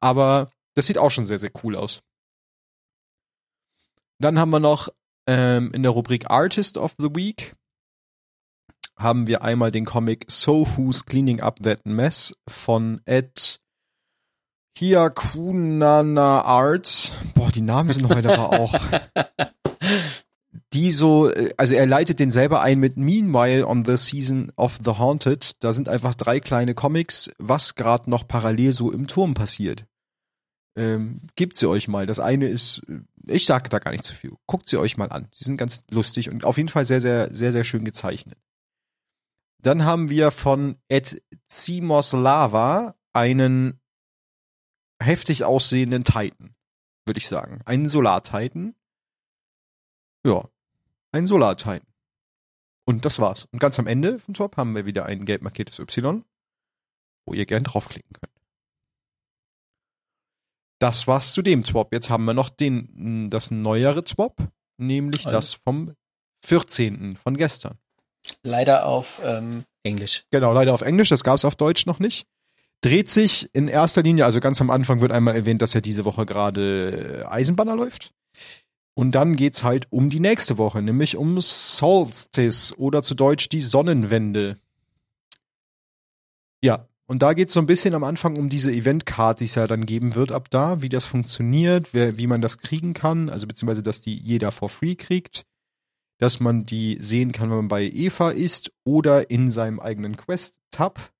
[0.00, 2.00] Aber das sieht auch schon sehr, sehr cool aus.
[4.18, 4.88] Dann haben wir noch
[5.26, 7.54] ähm, in der Rubrik Artist of the Week
[8.98, 13.60] haben wir einmal den Comic So Who's Cleaning Up That Mess von Ed
[14.76, 17.12] Hiakunana Arts.
[17.34, 18.74] Boah, die Namen sind heute aber auch.
[20.74, 24.78] Die so, äh, also er leitet den selber ein mit Meanwhile on the Season of
[24.84, 25.62] the Haunted.
[25.62, 29.86] Da sind einfach drei kleine Comics, was gerade noch parallel so im Turm passiert.
[30.76, 32.06] Ähm, gebt sie euch mal.
[32.06, 34.34] Das eine ist, äh, ich sage da gar nicht zu viel.
[34.46, 35.28] Guckt sie euch mal an.
[35.34, 38.38] Sie sind ganz lustig und auf jeden Fall sehr, sehr, sehr, sehr schön gezeichnet.
[39.60, 41.20] Dann haben wir von Ed
[42.12, 43.80] Lava einen
[45.02, 46.54] heftig aussehenden Titan,
[47.06, 47.60] würde ich sagen.
[47.64, 48.74] Einen Solar-Titan.
[50.24, 50.48] Ja,
[51.18, 51.86] ein Solar-Titan.
[52.86, 53.46] Und das war's.
[53.52, 56.24] Und ganz am Ende vom Top haben wir wieder ein gelb markiertes Y,
[57.26, 58.32] wo ihr gern draufklicken könnt.
[60.80, 61.92] Das war's zu dem Swap.
[61.92, 64.36] Jetzt haben wir noch den, das neuere Swap,
[64.78, 65.36] nämlich also.
[65.36, 65.92] das vom
[66.44, 67.16] 14.
[67.16, 67.78] von gestern.
[68.42, 70.24] Leider auf ähm, Englisch.
[70.30, 71.08] Genau, leider auf Englisch.
[71.08, 72.26] Das gab es auf Deutsch noch nicht.
[72.80, 76.04] Dreht sich in erster Linie, also ganz am Anfang wird einmal erwähnt, dass ja diese
[76.04, 78.12] Woche gerade Eisenbahner läuft.
[78.98, 83.60] Und dann geht's halt um die nächste Woche, nämlich um Solstice oder zu Deutsch die
[83.60, 84.58] Sonnenwende.
[86.60, 89.68] Ja, und da geht's so ein bisschen am Anfang um diese Event-Card, die es ja
[89.68, 93.46] dann geben wird ab da, wie das funktioniert, wer, wie man das kriegen kann, also
[93.46, 95.46] beziehungsweise, dass die jeder for free kriegt
[96.18, 101.12] dass man die sehen kann, wenn man bei Eva ist oder in seinem eigenen Quest-Tab,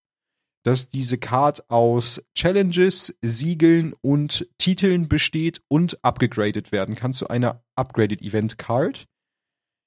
[0.62, 7.62] dass diese Card aus Challenges, Siegeln und Titeln besteht und abgegradet werden kann zu einer
[7.76, 9.06] Upgraded Event Card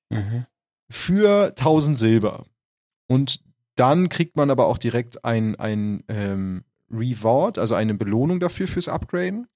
[0.10, 0.46] mhm.
[0.90, 2.46] für 1000 Silber.
[3.08, 3.42] Und
[3.76, 8.88] dann kriegt man aber auch direkt ein, ein ähm, Reward, also eine Belohnung dafür fürs
[8.88, 9.48] Upgraden.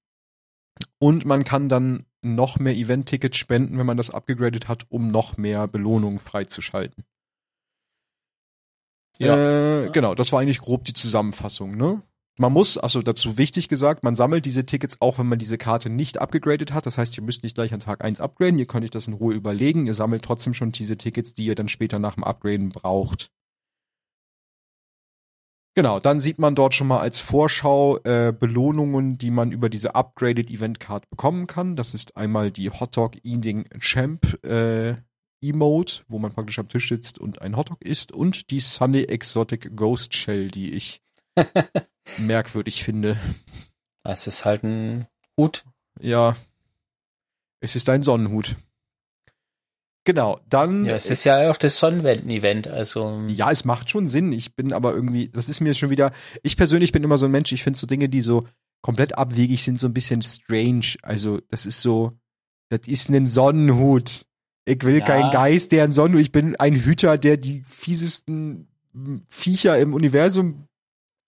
[0.98, 5.36] Und man kann dann noch mehr Event-Tickets spenden, wenn man das abgegradet hat, um noch
[5.36, 7.04] mehr Belohnungen freizuschalten.
[9.18, 9.84] Ja.
[9.84, 12.02] Äh, genau, das war eigentlich grob die Zusammenfassung, ne?
[12.38, 15.88] Man muss, also dazu wichtig gesagt, man sammelt diese Tickets auch, wenn man diese Karte
[15.88, 16.84] nicht abgegradet hat.
[16.84, 19.14] Das heißt, ihr müsst nicht gleich an Tag 1 upgraden, ihr könnt euch das in
[19.14, 19.86] Ruhe überlegen.
[19.86, 23.30] Ihr sammelt trotzdem schon diese Tickets, die ihr dann später nach dem Upgraden braucht.
[25.74, 29.94] Genau, dann sieht man dort schon mal als Vorschau äh, Belohnungen, die man über diese
[29.94, 31.76] Upgraded Event Card bekommen kann.
[31.76, 34.96] Das ist einmal die Hot Dog Eating Champ äh,
[35.40, 39.76] Emote, wo man praktisch am Tisch sitzt und ein Hotdog isst und die Sunny Exotic
[39.76, 41.00] Ghost Shell, die ich
[42.18, 43.18] merkwürdig finde.
[44.04, 45.64] Es ist halt ein Hut.
[46.00, 46.36] Ja.
[47.60, 48.56] Es ist ein Sonnenhut.
[50.04, 50.84] Genau, dann.
[50.84, 53.20] Ja, es ist ja auch das Sonnenwenden-Event, also.
[53.26, 54.30] Ja, es macht schon Sinn.
[54.32, 56.12] Ich bin aber irgendwie, das ist mir schon wieder,
[56.44, 58.46] ich persönlich bin immer so ein Mensch, ich finde so Dinge, die so
[58.82, 60.94] komplett abwegig sind, so ein bisschen strange.
[61.02, 62.12] Also, das ist so,
[62.68, 64.25] das ist ein Sonnenhut.
[64.66, 65.04] Ich will ja.
[65.04, 68.66] keinen Geist, der ein Sonnenhut, ich bin ein Hüter, der die fiesesten
[69.28, 70.66] Viecher im Universum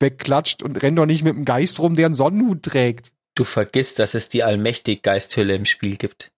[0.01, 3.13] wegklatscht und rennt doch nicht mit einem Geist rum, der einen Sonnenhut trägt.
[3.35, 6.33] Du vergisst, dass es die Allmächtig-Geisthülle im Spiel gibt.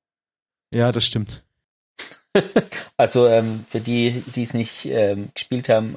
[0.74, 1.42] Ja, das stimmt.
[2.98, 5.96] also ähm, für die, die es nicht ähm, gespielt haben,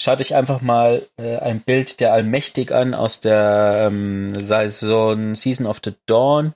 [0.00, 5.66] schaut euch einfach mal äh, ein Bild der Allmächtig an aus der ähm, Saison Season
[5.66, 6.54] of the Dawn.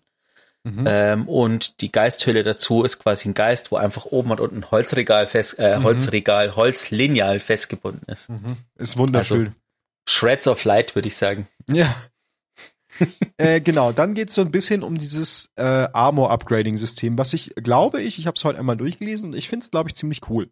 [0.65, 0.85] Mhm.
[0.87, 5.27] Ähm, und die Geisthülle dazu ist quasi ein Geist, wo einfach oben und unten Holzregal
[5.27, 5.85] fest, äh, mhm.
[5.85, 8.31] Holzregal, Holzlineal festgebunden ist.
[8.31, 8.57] Mhm.
[8.77, 9.41] Ist wunderschön.
[9.41, 9.53] Also,
[10.09, 11.49] Shreds of Light, würde ich sagen.
[11.71, 11.95] Ja,
[13.37, 18.19] äh, genau, dann geht's so ein bisschen um dieses äh, Armor-Upgrading-System, was ich, glaube ich,
[18.19, 20.51] ich habe es heute einmal durchgelesen und ich finde es, glaube ich, ziemlich cool.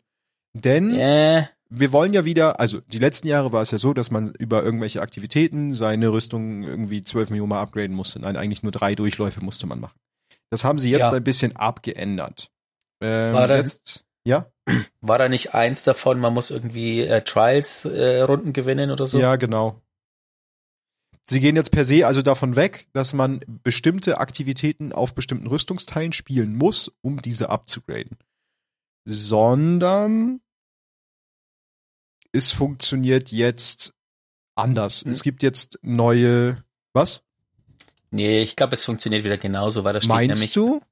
[0.55, 1.49] Denn yeah.
[1.75, 4.63] Wir wollen ja wieder, also die letzten Jahre war es ja so, dass man über
[4.63, 8.21] irgendwelche Aktivitäten seine Rüstung irgendwie 12 Millionen Mal upgraden musste.
[8.21, 9.99] Nein, eigentlich nur drei Durchläufe musste man machen.
[10.51, 11.13] Das haben sie jetzt Ja.
[11.13, 12.51] ein bisschen abgeändert.
[13.01, 14.47] Ähm, War da- jetzt, ja?
[15.01, 19.19] War da nicht eins davon, man muss irgendwie äh, Trials-Runden gewinnen oder so?
[19.19, 19.81] Ja, genau.
[21.31, 26.13] Sie gehen jetzt per se also davon weg, dass man bestimmte Aktivitäten auf bestimmten Rüstungsteilen
[26.13, 28.19] spielen muss, um diese abzugraden.
[29.05, 30.41] Sondern
[32.33, 33.93] es funktioniert jetzt
[34.55, 35.03] anders.
[35.05, 35.13] Hm.
[35.13, 36.63] Es gibt jetzt neue.
[36.93, 37.23] Was?
[38.11, 40.83] Nee, ich glaube, es funktioniert wieder genauso, weil da steht Meinst nämlich, du?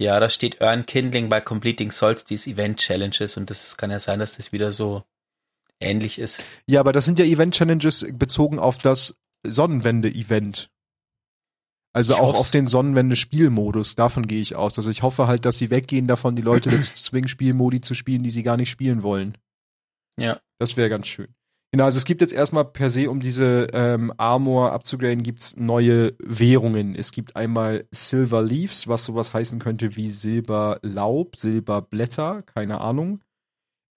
[0.00, 4.18] ja, da steht Earn Kindling by completing Solstice Event Challenges und das kann ja sein,
[4.18, 5.04] dass das wieder so
[5.80, 6.42] ähnlich ist.
[6.66, 10.70] Ja, aber das sind ja Event-Challenges bezogen auf das Sonnenwende-Event.
[11.92, 12.40] Also Ich auch hoff's.
[12.40, 13.94] auf den Sonnenwende-Spielmodus.
[13.94, 14.76] Davon gehe ich aus.
[14.78, 17.94] Also ich hoffe halt, dass sie weggehen davon, die Leute dazu zu zwingen, Spielmodi zu
[17.94, 19.38] spielen, die sie gar nicht spielen wollen.
[20.18, 20.40] Ja.
[20.58, 21.34] Das wäre ganz schön.
[21.70, 26.14] Genau, also es gibt jetzt erstmal per se, um diese ähm, Armor abzugraden, gibt's neue
[26.18, 26.94] Währungen.
[26.94, 33.22] Es gibt einmal Silver Leaves, was sowas heißen könnte wie Silberlaub, Silberblätter, keine Ahnung.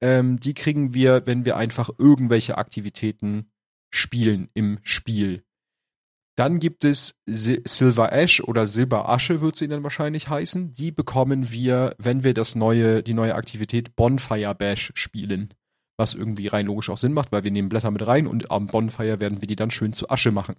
[0.02, 3.50] Ähm, die kriegen wir, wenn wir einfach irgendwelche Aktivitäten
[3.90, 5.44] spielen im Spiel.
[6.36, 10.74] Dann gibt es Sil Silver Ash oder Silberasche wird sie dann wahrscheinlich heißen.
[10.74, 15.54] Die bekommen wir, wenn wir das neue, die neue Aktivität Bonfire Bash spielen
[16.02, 18.66] was irgendwie rein logisch auch Sinn macht, weil wir nehmen Blätter mit rein und am
[18.66, 20.56] Bonfire werden wir die dann schön zu Asche machen.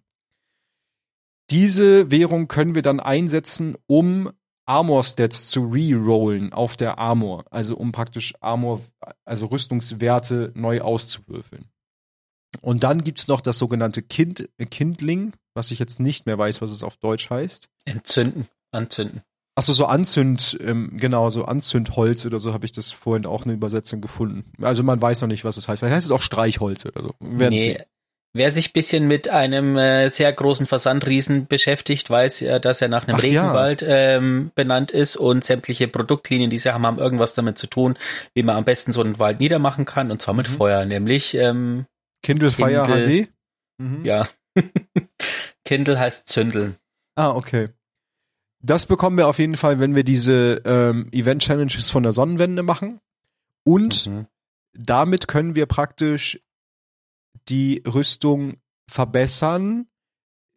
[1.51, 4.31] Diese Währung können wir dann einsetzen, um
[4.67, 8.81] Armor Stats zu rerollen auf der Armor, also um praktisch Armor,
[9.25, 11.65] also Rüstungswerte neu auszuwürfeln.
[12.61, 16.71] Und dann gibt's noch das sogenannte kind, Kindling, was ich jetzt nicht mehr weiß, was
[16.71, 17.69] es auf Deutsch heißt.
[17.85, 19.23] Entzünden, anzünden.
[19.55, 23.53] Achso, so Anzünd, ähm, genau, so Anzündholz oder so habe ich das vorhin auch eine
[23.53, 24.51] Übersetzung gefunden.
[24.63, 25.81] Also man weiß noch nicht, was es heißt.
[25.81, 27.15] Vielleicht heißt es auch Streichholz oder so.
[27.21, 27.59] Wir Nee.
[27.59, 27.83] sehen.
[28.35, 33.07] Wer sich bisschen mit einem äh, sehr großen Versandriesen beschäftigt, weiß ja, dass er nach
[33.07, 33.43] einem Ach ja.
[33.43, 37.99] Regenwald ähm, benannt ist und sämtliche Produktlinien, die sie haben, haben irgendwas damit zu tun,
[38.33, 40.55] wie man am besten so einen Wald niedermachen kann, und zwar mit Mhm.
[40.55, 41.85] Feuer, nämlich ähm,
[42.23, 43.25] Kindle Fire Kindle.
[43.27, 43.29] HD?
[43.77, 44.05] Mhm.
[44.07, 44.27] ja.
[45.67, 46.77] Kindle heißt Zündeln.
[47.17, 47.69] Ah, okay.
[48.63, 53.01] Das bekommen wir auf jeden Fall, wenn wir diese ähm, Event-Challenges von der Sonnenwende machen.
[53.65, 54.27] Und Mhm.
[54.73, 56.41] damit können wir praktisch
[57.49, 58.55] die Rüstung
[58.89, 59.87] verbessern,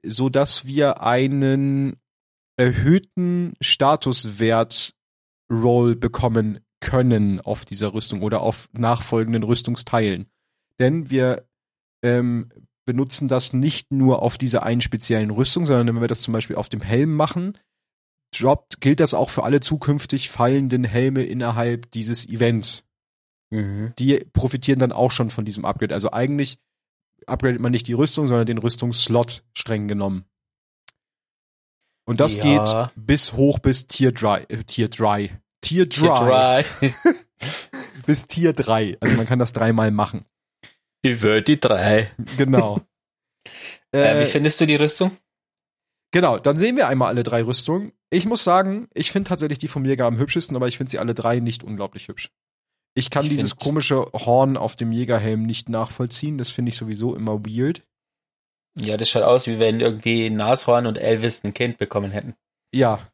[0.03, 1.97] so dass wir einen
[2.57, 4.93] erhöhten Statuswert
[5.51, 10.27] Roll bekommen können auf dieser Rüstung oder auf nachfolgenden Rüstungsteilen.
[10.79, 11.47] Denn wir
[12.03, 12.49] ähm,
[12.85, 16.55] benutzen das nicht nur auf dieser einen speziellen Rüstung, sondern wenn wir das zum Beispiel
[16.55, 17.57] auf dem Helm machen,
[18.39, 22.83] droppt, gilt das auch für alle zukünftig fallenden Helme innerhalb dieses Events
[23.51, 23.93] Mhm.
[23.99, 25.93] die profitieren dann auch schon von diesem Upgrade.
[25.93, 26.57] Also eigentlich
[27.27, 30.25] upgradet man nicht die Rüstung, sondern den Rüstungsslot streng genommen.
[32.05, 32.43] Und das Ja.
[32.87, 34.45] geht bis hoch bis Tier 3.
[34.49, 35.39] Äh, Tier 3.
[35.61, 35.95] Tier 3.
[35.95, 36.65] Tier drei.
[38.05, 38.97] Bis Tier 3.
[38.99, 40.25] Also man kann das dreimal machen.
[41.01, 42.07] Ich will die drei.
[42.37, 42.81] Genau.
[43.91, 45.15] Äh, wie äh, findest du die Rüstung?
[46.11, 47.93] genau, dann sehen wir einmal alle drei Rüstungen.
[48.09, 50.99] Ich muss sagen, ich finde tatsächlich die vom Jäger am hübschesten, aber ich finde sie
[50.99, 52.31] alle drei nicht unglaublich hübsch.
[52.93, 56.37] Ich kann Ich dieses komische Horn auf dem Jägerhelm nicht nachvollziehen.
[56.37, 57.83] Das finde ich sowieso immer weird.
[58.77, 62.35] Ja, das schaut aus, wie wenn irgendwie Nashorn und Elvis ein Kind bekommen hätten.
[62.73, 63.09] Ja.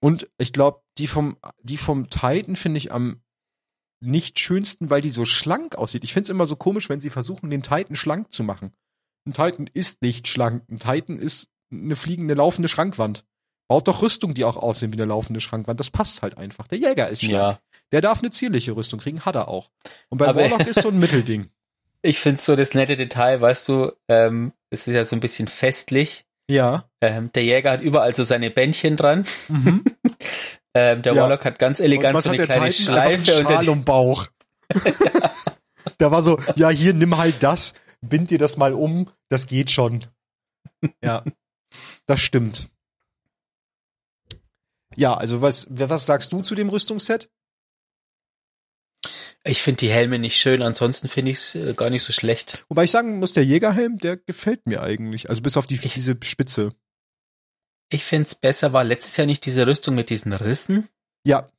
[0.00, 3.22] Und ich glaube, die vom, die vom Titan finde ich am
[4.00, 6.04] nicht schönsten, weil die so schlank aussieht.
[6.04, 8.72] Ich finde es immer so komisch, wenn sie versuchen, den Titan schlank zu machen.
[9.26, 10.64] Ein Titan ist nicht schlank.
[10.70, 13.24] Ein Titan ist eine fliegende, laufende Schrankwand.
[13.68, 15.78] Baut doch Rüstung, die auch aussehen wie eine laufende Schrankwand.
[15.78, 16.66] Das passt halt einfach.
[16.68, 17.36] Der Jäger ist schlank.
[17.36, 17.58] Ja.
[17.92, 19.70] Der darf eine zierliche Rüstung kriegen, hat er auch.
[20.08, 21.50] Und bei Aber- Warlock ist so ein Mittelding.
[22.02, 25.48] Ich finde so das nette Detail, weißt du, ähm, es ist ja so ein bisschen
[25.48, 26.24] festlich.
[26.50, 26.84] Ja.
[27.02, 29.26] Ähm, der Jäger hat überall so seine Bändchen dran.
[29.48, 29.84] Mhm.
[30.74, 31.22] Ähm, der Ja.
[31.22, 33.02] Warlock hat ganz elegant so eine kleine Titan?
[33.02, 34.28] Einen Schleife Schal unter um Bauch.
[35.98, 39.70] Da war so, ja, hier, nimm halt das, bind dir das mal um, das geht
[39.70, 40.04] schon.
[41.02, 41.24] Ja,
[42.06, 42.68] das stimmt.
[44.96, 47.30] Ja, also was, was sagst du zu dem Rüstungsset?
[49.44, 52.64] Ich finde die Helme nicht schön, ansonsten finde ich es äh, gar nicht so schlecht.
[52.68, 55.28] Wobei ich sagen muss, der Jägerhelm, der gefällt mir eigentlich.
[55.30, 56.74] Also bis auf die, Ich- diese Spitze.
[57.90, 60.88] Ich finde es besser, war letztes Jahr nicht diese Rüstung mit diesen Rissen.
[61.24, 61.50] Ja,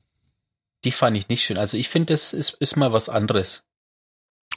[0.86, 1.58] Die fand ich nicht schön.
[1.58, 3.66] Also ich finde, das ist, ist mal was anderes.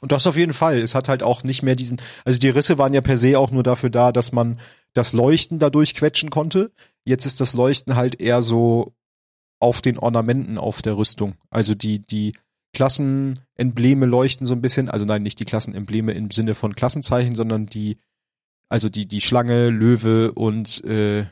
[0.03, 0.79] Und das auf jeden Fall.
[0.79, 3.53] Es hat halt auch nicht mehr diesen, also die Risse waren ja per se auch
[3.53, 4.59] nur dafür da, dass man
[4.95, 6.73] das Leuchten dadurch quetschen konnte.
[7.05, 8.95] Jetzt ist das Leuchten halt eher so
[9.61, 11.37] auf den Ornamenten auf der Rüstung.
[11.51, 12.35] Also die, die
[12.75, 14.89] Klassenembleme leuchten so ein bisschen.
[14.89, 17.99] Also nein, nicht die Klassenembleme im Sinne von Klassenzeichen, sondern die,
[18.69, 21.27] also die, die Schlange, Löwe und äh,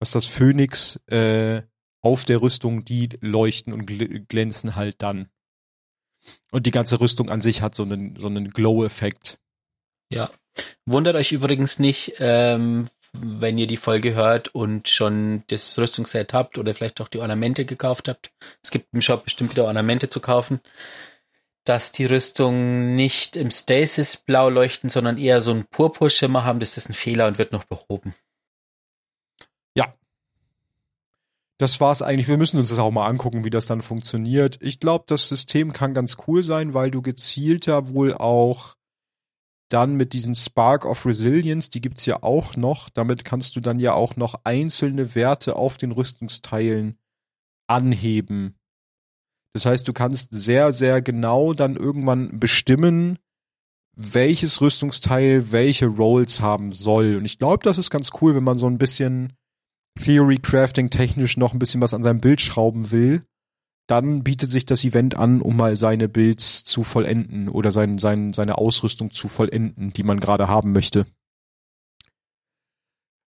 [0.00, 1.62] was ist das, Phönix äh,
[2.02, 5.28] auf der Rüstung, die leuchten und gl glänzen halt dann.
[6.50, 9.38] Und die ganze Rüstung an sich hat so einen, so einen Glow-Effekt.
[10.10, 10.30] Ja.
[10.84, 16.58] Wundert euch übrigens nicht, ähm, wenn ihr die Folge hört und schon das Rüstungsset habt
[16.58, 18.32] oder vielleicht auch die Ornamente gekauft habt.
[18.62, 20.60] Es gibt im Shop bestimmt wieder Ornamente zu kaufen.
[21.64, 26.76] Dass die Rüstung nicht im Stasis blau leuchten, sondern eher so einen Purpurschimmer haben, das
[26.76, 28.14] ist ein Fehler und wird noch behoben.
[29.76, 29.94] Ja.
[31.60, 32.26] Das war's eigentlich.
[32.26, 34.56] Wir müssen uns das auch mal angucken, wie das dann funktioniert.
[34.62, 38.76] Ich glaube, das System kann ganz cool sein, weil du gezielter wohl auch
[39.68, 42.88] dann mit diesen Spark of Resilience, die gibt's ja auch noch.
[42.88, 46.96] Damit kannst du dann ja auch noch einzelne Werte auf den Rüstungsteilen
[47.66, 48.58] anheben.
[49.52, 53.18] Das heißt, du kannst sehr, sehr genau dann irgendwann bestimmen,
[53.94, 57.16] welches Rüstungsteil welche Rolls haben soll.
[57.16, 59.34] Und ich glaube, das ist ganz cool, wenn man so ein bisschen
[59.98, 63.24] Theory Crafting technisch noch ein bisschen was an seinem Bild schrauben will
[63.90, 68.32] dann bietet sich das Event an, um mal seine Builds zu vollenden oder sein, sein,
[68.32, 71.06] seine Ausrüstung zu vollenden, die man gerade haben möchte.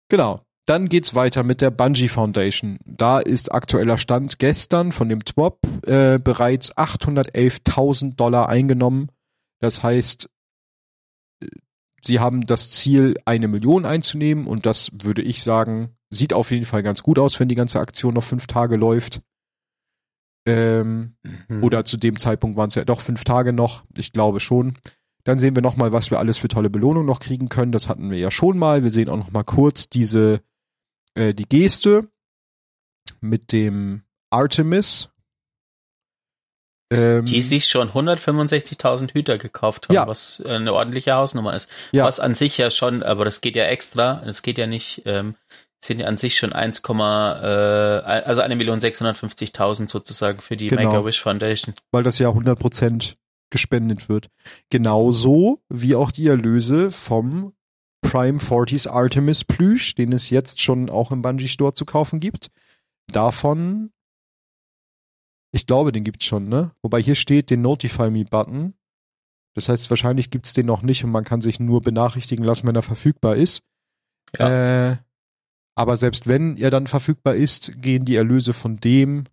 [0.08, 0.42] Genau.
[0.66, 2.78] Dann geht's weiter mit der Bungie Foundation.
[2.84, 9.10] Da ist aktueller Stand gestern von dem TWOP äh, bereits 811.000 Dollar eingenommen.
[9.60, 10.28] Das heißt,
[11.42, 11.46] äh,
[12.02, 16.66] sie haben das Ziel, eine Million einzunehmen und das würde ich sagen, sieht auf jeden
[16.66, 19.22] Fall ganz gut aus, wenn die ganze Aktion noch fünf Tage läuft.
[20.46, 21.16] Ähm,
[21.48, 21.62] mhm.
[21.62, 23.84] Oder zu dem Zeitpunkt waren es ja doch fünf Tage noch.
[23.96, 24.76] Ich glaube schon.
[25.24, 27.72] Dann sehen wir nochmal, was wir alles für tolle Belohnungen noch kriegen können.
[27.72, 28.82] Das hatten wir ja schon mal.
[28.82, 30.40] Wir sehen auch nochmal kurz diese,
[31.14, 32.08] äh, die Geste
[33.20, 35.10] mit dem Artemis.
[36.92, 40.06] Ähm, die sich schon 165.000 Hüter gekauft haben, ja.
[40.08, 41.70] was eine ordentliche Hausnummer ist.
[41.92, 42.04] Ja.
[42.04, 44.22] Was an sich ja schon, aber das geht ja extra.
[44.24, 45.36] Das geht ja nicht, ähm,
[45.82, 50.84] sind ja an sich schon 1, äh, also eine Million 650.000 sozusagen für die genau.
[50.84, 51.74] Make-A-Wish Foundation.
[51.90, 53.16] Weil das ja 100 Prozent
[53.50, 54.30] gespendet wird.
[54.70, 57.52] Genauso wie auch die Erlöse vom
[58.02, 62.50] Prime 40s Artemis Plüsch, den es jetzt schon auch im Bungie Store zu kaufen gibt.
[63.08, 63.90] Davon,
[65.52, 66.72] ich glaube, den gibt's schon, ne?
[66.82, 68.74] Wobei hier steht den Notify Me Button.
[69.54, 72.76] Das heißt, wahrscheinlich gibt's den noch nicht und man kann sich nur benachrichtigen lassen, wenn
[72.76, 73.62] er verfügbar ist.
[74.38, 74.92] Ja.
[74.92, 74.96] Äh,
[75.80, 79.24] aber selbst wenn er dann verfügbar ist, gehen die Erlöse von dem,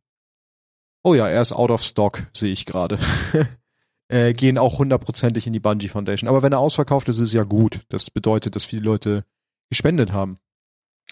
[1.03, 2.97] oh ja, er ist out of stock, sehe ich gerade,
[4.07, 6.29] äh, gehen auch hundertprozentig in die Bungie Foundation.
[6.29, 7.81] Aber wenn er ausverkauft ist, ist es ja gut.
[7.89, 9.25] Das bedeutet, dass viele Leute
[9.69, 10.37] gespendet haben.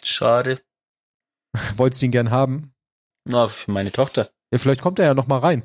[0.01, 0.61] Schade.
[1.75, 2.73] Wolltest du ihn gern haben?
[3.25, 4.29] Na, für meine Tochter.
[4.53, 5.63] Ja, vielleicht kommt er ja noch mal rein.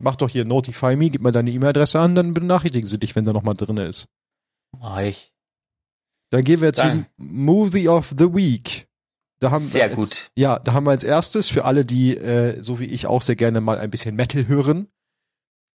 [0.00, 3.26] Mach doch hier Notify Me, gib mir deine E-Mail-Adresse an, dann benachrichtigen sie dich, wenn
[3.26, 4.06] er noch mal drin ist.
[4.78, 5.32] Mach ich.
[6.30, 7.06] Dann gehen wir dann.
[7.16, 8.87] zum Movie of the Week.
[9.40, 10.30] Da haben sehr als, gut.
[10.36, 13.36] Ja, da haben wir als erstes für alle, die äh, so wie ich auch sehr
[13.36, 14.88] gerne mal ein bisschen Metal hören,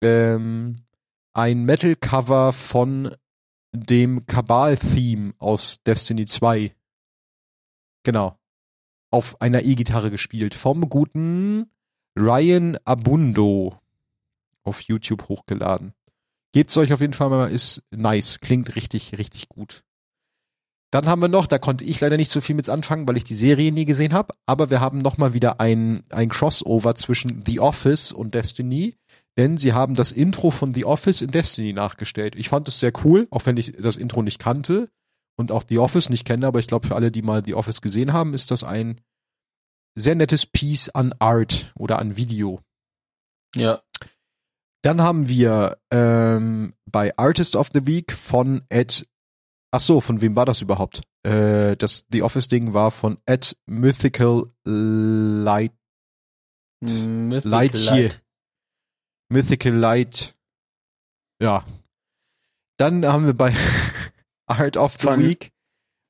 [0.01, 0.83] ähm,
[1.33, 3.15] ein Metal-Cover von
[3.73, 6.75] dem Kabal-Theme aus Destiny 2.
[8.03, 8.37] Genau.
[9.11, 10.55] Auf einer E-Gitarre gespielt.
[10.55, 11.69] Vom guten
[12.17, 13.79] Ryan Abundo
[14.63, 15.93] auf YouTube hochgeladen.
[16.51, 18.39] Gebt's euch auf jeden Fall mal, ist nice.
[18.39, 19.83] Klingt richtig, richtig gut.
[20.91, 23.23] Dann haben wir noch, da konnte ich leider nicht so viel mit anfangen, weil ich
[23.23, 27.59] die Serie nie gesehen habe, aber wir haben nochmal wieder ein, ein Crossover zwischen The
[27.59, 28.95] Office und Destiny,
[29.37, 32.35] denn sie haben das Intro von The Office in Destiny nachgestellt.
[32.35, 34.89] Ich fand es sehr cool, auch wenn ich das Intro nicht kannte
[35.37, 37.81] und auch The Office nicht kenne, aber ich glaube für alle, die mal The Office
[37.81, 38.99] gesehen haben, ist das ein
[39.95, 42.61] sehr nettes Piece an Art oder an Video.
[43.55, 43.81] Ja.
[44.81, 49.07] Dann haben wir ähm, bei Artist of the Week von Ed
[49.71, 51.03] Ach so, von wem war das überhaupt?
[51.23, 55.73] Äh, das The Office Ding war von Ed Mythical Light.
[56.81, 58.11] Mythical Light hier.
[59.29, 60.35] Mythical Light.
[61.41, 61.63] Ja.
[62.77, 63.53] Dann haben wir bei
[64.47, 65.51] Art of the von, Week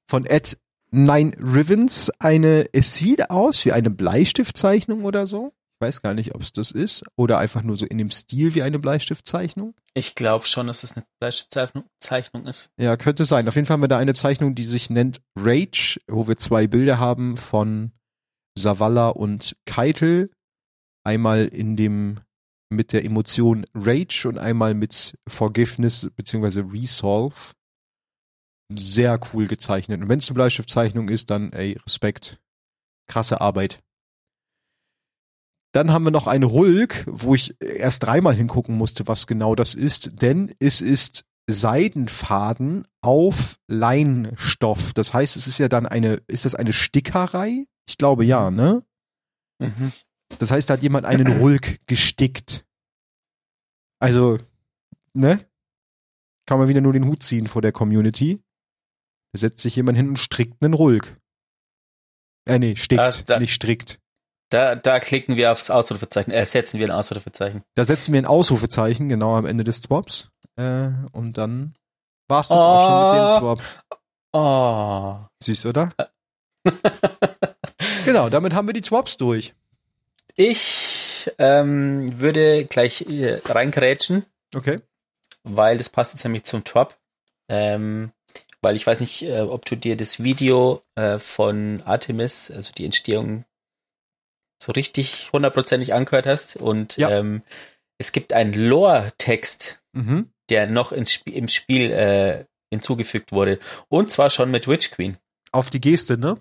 [0.09, 0.57] von Ed
[0.91, 6.41] Nine Rivens eine, es sieht aus wie eine Bleistiftzeichnung oder so weiß gar nicht, ob
[6.41, 9.75] es das ist oder einfach nur so in dem Stil wie eine Bleistiftzeichnung.
[9.93, 12.69] Ich glaube schon, dass es eine Bleistiftzeichnung ist.
[12.79, 13.47] Ja, könnte sein.
[13.47, 16.67] Auf jeden Fall haben wir da eine Zeichnung, die sich nennt Rage, wo wir zwei
[16.67, 17.91] Bilder haben von
[18.57, 20.31] Savala und Keitel.
[21.03, 22.19] Einmal in dem
[22.69, 26.65] mit der Emotion Rage und einmal mit Forgiveness bzw.
[26.71, 27.53] Resolve.
[28.71, 30.01] Sehr cool gezeichnet.
[30.01, 32.39] Und wenn es eine Bleistiftzeichnung ist, dann ey, Respekt.
[33.07, 33.81] Krasse Arbeit.
[35.71, 39.75] Dann haben wir noch ein Rulk, wo ich erst dreimal hingucken musste, was genau das
[39.75, 44.93] ist, denn es ist Seidenfaden auf Leinstoff.
[44.93, 47.65] Das heißt, es ist ja dann eine, ist das eine Stickerei?
[47.87, 48.83] Ich glaube ja, ne?
[49.59, 49.91] Mhm.
[50.39, 52.65] Das heißt, da hat jemand einen Rulk gestickt.
[53.99, 54.37] Also,
[55.13, 55.45] ne?
[56.45, 58.41] Kann man wieder nur den Hut ziehen vor der Community.
[59.33, 61.19] Da setzt sich jemand hin und strickt einen Rulk.
[62.47, 63.99] Äh, nee, stickt, Da- da- nicht strickt.
[64.49, 67.63] Da, da klicken wir aufs Ausrufezeichen, äh, setzen wir ein Ausrufezeichen.
[67.75, 70.29] Da setzen wir ein Ausrufezeichen, genau am Ende des Swaps.
[70.55, 71.73] Äh, und dann
[72.27, 73.61] war's das auch schon mit dem Swap.
[74.33, 75.27] Oh.
[75.43, 75.93] Süß, oder?
[78.05, 79.53] Genau, damit haben wir die Swaps durch.
[80.35, 84.25] Ich ähm, würde gleich äh, reingrätschen,
[84.55, 84.79] Okay.
[85.43, 86.95] weil das passt jetzt nämlich zum Top.
[87.49, 88.11] Ähm,
[88.61, 92.85] weil ich weiß nicht, äh, ob du dir das Video äh, von Artemis, also die
[92.85, 93.45] Entstehung,
[94.61, 96.55] so richtig hundertprozentig angehört hast.
[96.57, 97.09] Und Ja.
[97.09, 97.43] ähm,
[97.97, 100.29] es gibt einen Lore-Text, Mhm.
[100.49, 103.59] der noch Sp im Spiel äh, hinzugefügt wurde.
[103.87, 105.17] Und zwar schon mit Witch Queen.
[105.51, 106.37] Auf die Geste, ne?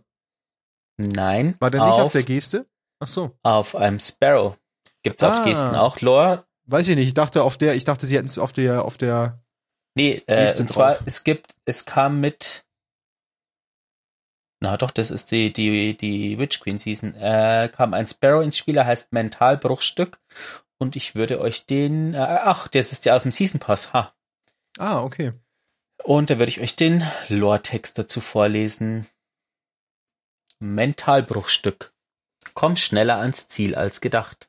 [0.97, 1.55] Nein.
[1.61, 2.67] War der nicht auf, auf der Geste?
[3.01, 3.31] Ach so.
[3.43, 4.57] Auf einem Sparrow.
[5.03, 5.45] Gibt's auf Ah.
[5.45, 6.45] Gesten auch Lore?
[6.67, 7.07] Weiß ich nicht.
[7.09, 9.41] Ich dachte auf der, ich dachte, sie hätten es auf der, auf der.
[9.95, 11.03] Nee, äh, denn und zwar, drauf?
[11.07, 12.65] es gibt, es kam mit.
[14.61, 17.15] Na doch, das ist die, die, die Witch Queen Season.
[17.15, 20.19] Äh, kam ein Sparrow ins Spiel, er heißt Mentalbruchstück.
[20.79, 22.15] Und ich würde euch den.
[22.15, 23.93] Äh, ach, das ist ja aus dem Season Pass.
[23.93, 24.13] Ha.
[24.79, 25.33] Ah, okay.
[26.03, 29.07] Und da würde ich euch den Lore-Text dazu vorlesen.
[30.61, 31.93] Mentalbruchstück.
[32.55, 34.49] Komm schneller ans Ziel als gedacht.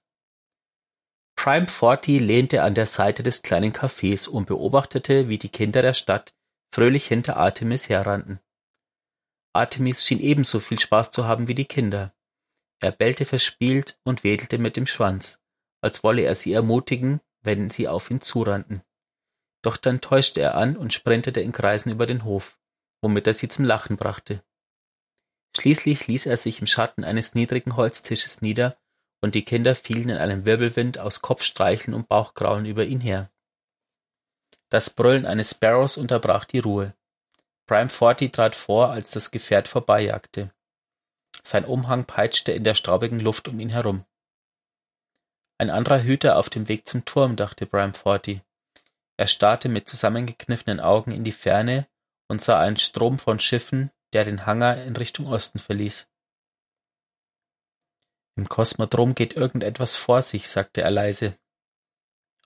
[1.36, 5.94] Prime 40 lehnte an der Seite des kleinen Cafés und beobachtete, wie die Kinder der
[5.94, 6.34] Stadt
[6.74, 8.40] fröhlich hinter Artemis herrannten.
[9.54, 12.14] Artemis schien ebenso viel Spaß zu haben wie die Kinder.
[12.82, 15.42] Er bellte verspielt und wedelte mit dem Schwanz,
[15.82, 18.84] als wolle er sie ermutigen, wenn sie auf ihn zurannten.
[19.62, 22.60] Doch dann täuschte er an und sprintete in Kreisen über den Hof,
[23.02, 24.44] womit er sie zum Lachen brachte.
[25.58, 28.78] Schließlich ließ er sich im Schatten eines niedrigen Holztisches nieder,
[29.22, 33.30] und die Kinder fielen in einem Wirbelwind aus Kopfstreicheln und Bauchkraulen über ihn her.
[34.70, 36.96] Das Brüllen eines Sparrows unterbrach die Ruhe.
[37.70, 40.52] Prime 40 trat vor, als das Gefährt vorbeijagte.
[41.44, 44.06] Sein Umhang peitschte in der staubigen Luft um ihn herum.
[45.60, 48.42] Ein anderer Hüter auf dem Weg zum Turm, dachte Prime 40.
[49.18, 51.88] Er starrte mit zusammengekniffenen Augen in die Ferne
[52.28, 56.10] und sah einen Strom von Schiffen, der den Hangar in Richtung Osten verließ.
[58.36, 61.38] Im Kosmodrom geht irgendetwas vor sich, sagte er leise.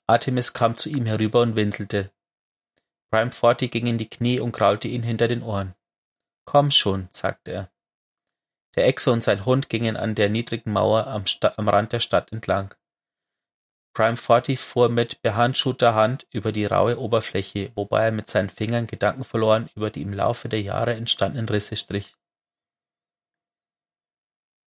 [0.05, 2.11] Artemis kam zu ihm herüber und winselte.
[3.13, 5.75] Prime 40 ging in die Knie und kraulte ihn hinter den Ohren.
[6.45, 7.71] Komm schon, sagte er.
[8.75, 11.23] Der Exo und sein Hund gingen an der niedrigen Mauer am,
[11.57, 12.73] am Rand der Stadt entlang.
[13.93, 18.87] Prime 40 fuhr mit behandschuhter Hand über die raue Oberfläche, wobei er mit seinen Fingern
[18.87, 22.15] gedankenverloren über die im Laufe der Jahre entstandenen Risse strich.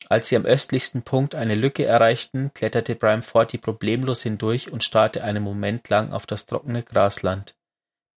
[0.08, 5.24] Als sie am östlichsten Punkt eine Lücke erreichten, kletterte Prime 40 problemlos hindurch und starrte
[5.24, 7.56] einen Moment lang auf das trockene Grasland,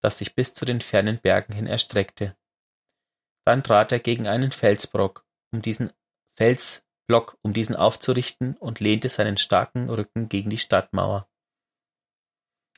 [0.01, 2.35] das sich bis zu den fernen Bergen hin erstreckte.
[3.45, 5.91] Dann trat er gegen einen Felsbrock, um diesen
[6.37, 11.29] Felsblock, um diesen aufzurichten und lehnte seinen starken Rücken gegen die Stadtmauer.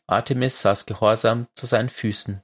[0.07, 2.43] Artemis saß gehorsam zu seinen Füßen.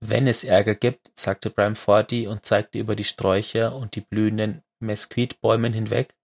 [0.00, 5.72] Wenn es Ärger gibt, sagte 40 und zeigte über die Sträucher und die blühenden Mesquitbäumen
[5.72, 6.14] hinweg,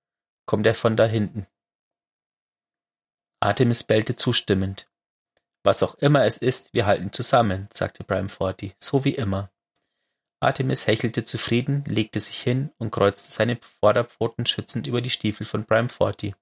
[0.47, 1.47] kommt er von da hinten.
[3.41, 4.92] Artemis bellte zustimmend.
[5.65, 9.53] Was auch immer es ist, wir halten zusammen, sagte Prime 40, so wie immer.
[10.41, 15.65] Artemis hechelte zufrieden, legte sich hin und kreuzte seine Vorderpfoten schützend über die Stiefel von
[15.65, 16.35] Prime 40.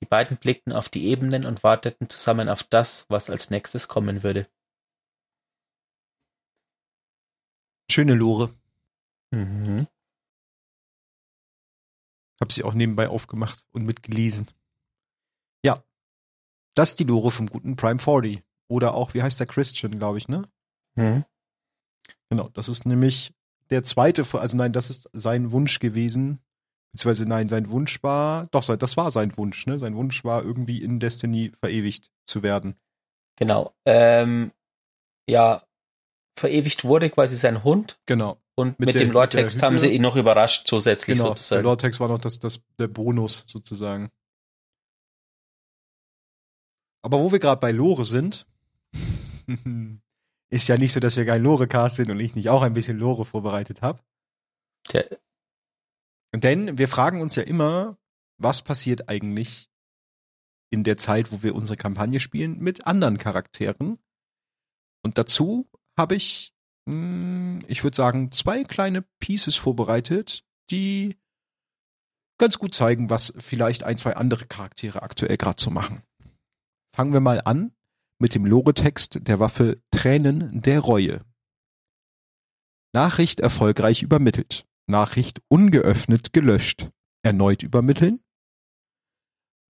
[0.00, 4.22] Die beiden blickten auf die Ebenen und warteten zusammen auf das, was als nächstes kommen
[4.22, 4.48] würde.
[7.90, 8.58] Schöne Lore.
[9.30, 9.86] Mhm.
[12.40, 14.50] Hab sie auch nebenbei aufgemacht und mitgelesen.
[15.64, 15.84] Ja.
[16.74, 18.42] Das ist die Lore vom guten Prime 40.
[18.68, 20.48] Oder auch, wie heißt der Christian, glaube ich, ne?
[20.94, 21.24] Mhm.
[22.30, 23.34] Genau, das ist nämlich
[23.70, 26.38] der zweite, also nein, das ist sein Wunsch gewesen.
[26.92, 29.78] Beziehungsweise nein, sein Wunsch war, doch, sein- das war sein Wunsch, ne?
[29.78, 32.76] Sein Wunsch war irgendwie in Destiny verewigt zu werden.
[33.36, 33.74] Genau.
[33.86, 34.52] Ähm,
[35.28, 35.62] ja,
[36.38, 38.38] verewigt wurde quasi sein Hund Genau.
[38.54, 41.30] und Mit mit, der- dem der haben sie ihn noch überrascht zusätzlich Genau.
[41.30, 41.62] Der sozusagen.
[41.62, 44.10] Lore-Text war noch das, das, der Bonus sozusagen.
[47.02, 48.46] Aber wo wir gerade bei Lore sind,
[50.50, 52.98] ist ja nicht so, dass wir kein Lore-Cast sind und ich nicht auch ein bisschen
[52.98, 54.00] Lore vorbereitet habe.
[56.34, 57.98] Denn wir fragen uns ja immer,
[58.38, 59.68] was passiert eigentlich
[60.70, 63.98] in der Zeit, wo wir unsere Kampagne spielen, mit anderen Charakteren.
[65.02, 66.54] Und dazu habe ich,
[66.86, 71.18] mh, hm, ich würde sagen, zwei kleine Pieces vorbereitet, die
[72.38, 76.02] ganz gut zeigen, was vielleicht ein, zwei andere Charaktere aktuell gerade so machen.
[76.94, 77.72] Fangen wir mal an
[78.18, 81.24] mit dem Lore-Text der Waffe Tränen der Reue.
[82.92, 84.66] Nachricht erfolgreich übermittelt.
[84.86, 86.90] Nachricht ungeöffnet gelöscht.
[87.22, 88.20] Erneut übermitteln.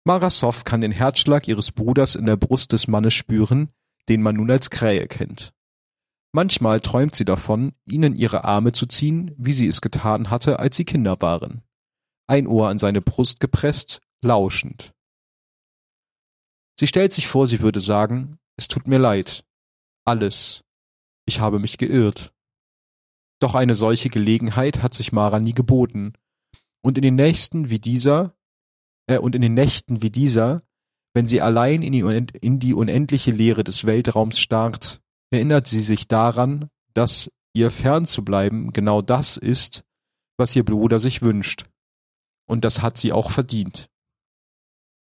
[0.05, 3.71] Marasov kann den Herzschlag ihres Bruders in der Brust des Mannes spüren,
[4.09, 5.53] den man nun als Krähe kennt.
[6.33, 10.59] Manchmal träumt sie davon, ihn in ihre Arme zu ziehen, wie sie es getan hatte,
[10.59, 11.63] als sie Kinder waren.
[12.29, 14.95] Ein Ohr an seine Brust gepresst, lauschend.
[16.81, 19.45] Sie stellt sich vor, sie würde sagen, es tut mir leid.
[20.07, 20.65] Alles.
[21.27, 22.33] Ich habe mich geirrt.
[23.39, 26.15] Doch eine solche Gelegenheit hat sich Mara nie geboten.
[26.83, 28.35] Und in den nächsten wie dieser
[29.09, 30.63] äh, und in den Nächten wie dieser,
[31.13, 36.09] wenn sie allein in die, in die unendliche Leere des Weltraums starrt, erinnert sie sich
[36.09, 39.85] daran, dass ihr fern zu bleiben genau das ist,
[40.39, 41.69] was ihr Bruder sich wünscht.
[42.49, 43.91] Und das hat sie auch verdient.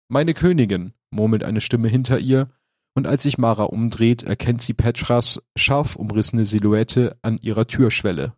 [0.08, 2.50] Meine Königin, murmelt eine Stimme hinter ihr,
[2.96, 8.34] und als sich Mara umdreht, erkennt sie Petras scharf umrissene Silhouette an ihrer Türschwelle.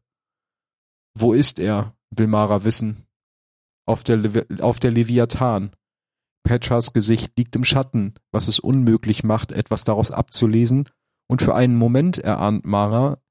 [1.15, 1.97] Wo ist er?
[2.11, 3.07] will Mara wissen
[3.87, 5.71] auf der, Levi auf der Leviathan.
[6.45, 10.89] Petras Gesicht liegt im Schatten, was es unmöglich macht, etwas daraus abzulesen,
[11.29, 13.23] und für einen Moment erahnt Mara,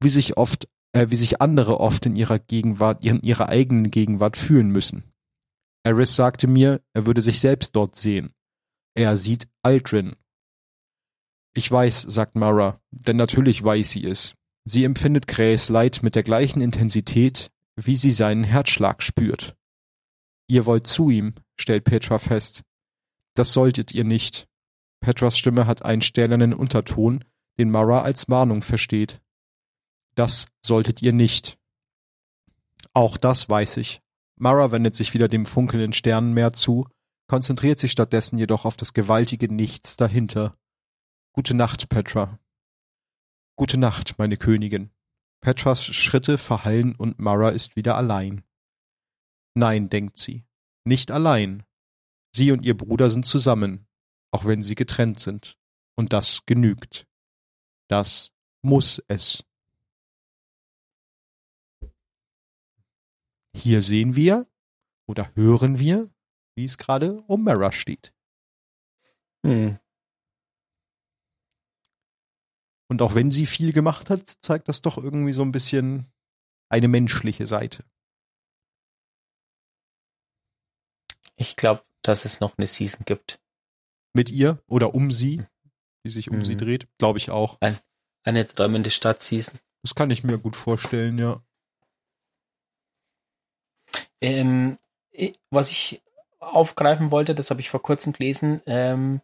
[0.00, 4.36] wie sich oft, äh, wie sich andere oft in ihrer Gegenwart, in ihrer eigenen Gegenwart
[4.36, 5.04] fühlen müssen.
[5.82, 8.34] Eris sagte mir, er würde sich selbst dort sehen.
[8.98, 10.16] Er sieht Aldrin.
[11.54, 14.34] Ich weiß, sagt Mara, denn natürlich weiß sie es.
[14.64, 19.54] Sie empfindet Krähes Leid mit der gleichen Intensität, wie sie seinen Herzschlag spürt.
[20.48, 22.64] Ihr wollt zu ihm, stellt Petra fest.
[23.34, 24.48] Das solltet ihr nicht.
[24.98, 27.24] Petras Stimme hat einen stählernen Unterton,
[27.56, 29.20] den Mara als Warnung versteht.
[30.16, 31.56] Das solltet ihr nicht.
[32.94, 34.00] Auch das weiß ich.
[34.34, 36.88] Mara wendet sich wieder dem funkelnden Sternenmeer zu,
[37.28, 40.58] konzentriert sich stattdessen jedoch auf das gewaltige Nichts dahinter.
[41.32, 42.40] Gute Nacht, Petra.
[43.56, 44.90] Gute Nacht, meine Königin.
[45.40, 48.42] Petras Schritte verhallen und Mara ist wieder allein.
[49.54, 50.44] Nein, denkt sie,
[50.84, 51.64] nicht allein.
[52.34, 53.86] Sie und ihr Bruder sind zusammen,
[54.30, 55.56] auch wenn sie getrennt sind.
[55.96, 57.06] Und das genügt.
[57.88, 59.44] Das muss es.
[63.54, 64.46] Hier sehen wir
[65.06, 66.10] oder hören wir,
[66.58, 68.12] wie es gerade um Mara steht.
[69.46, 69.78] Hm.
[72.90, 76.10] Und auch wenn sie viel gemacht hat, zeigt das doch irgendwie so ein bisschen
[76.68, 77.84] eine menschliche Seite.
[81.36, 83.40] Ich glaube, dass es noch eine Season gibt.
[84.12, 85.44] Mit ihr oder um sie,
[86.04, 86.44] die sich um mhm.
[86.44, 87.60] sie dreht, glaube ich auch.
[87.60, 87.78] Ein,
[88.24, 89.60] eine träumende Stadt-Season.
[89.82, 91.40] Das kann ich mir gut vorstellen, ja.
[94.20, 94.78] Ähm,
[95.50, 96.02] was ich
[96.40, 99.20] aufgreifen wollte, das habe ich vor kurzem gelesen, ähm,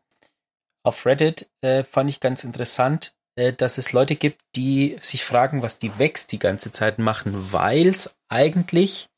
[0.83, 5.63] auf Reddit äh, fand ich ganz interessant, äh, dass es Leute gibt, die sich fragen,
[5.63, 9.09] was die Vex die ganze Zeit machen, weil es eigentlich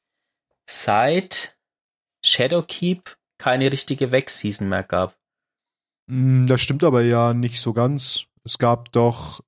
[0.69, 1.59] seit
[2.25, 5.17] Shadowkeep keine richtige Vex-Season mehr gab.
[6.09, 8.27] Hm, das stimmt aber ja nicht so ganz.
[8.45, 9.43] Es gab doch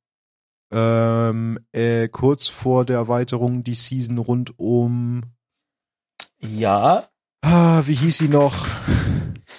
[0.72, 5.22] ähm, äh, kurz vor der Erweiterung die Season rund um.
[6.40, 7.08] Ja.
[7.42, 8.66] Ah, wie hieß sie noch?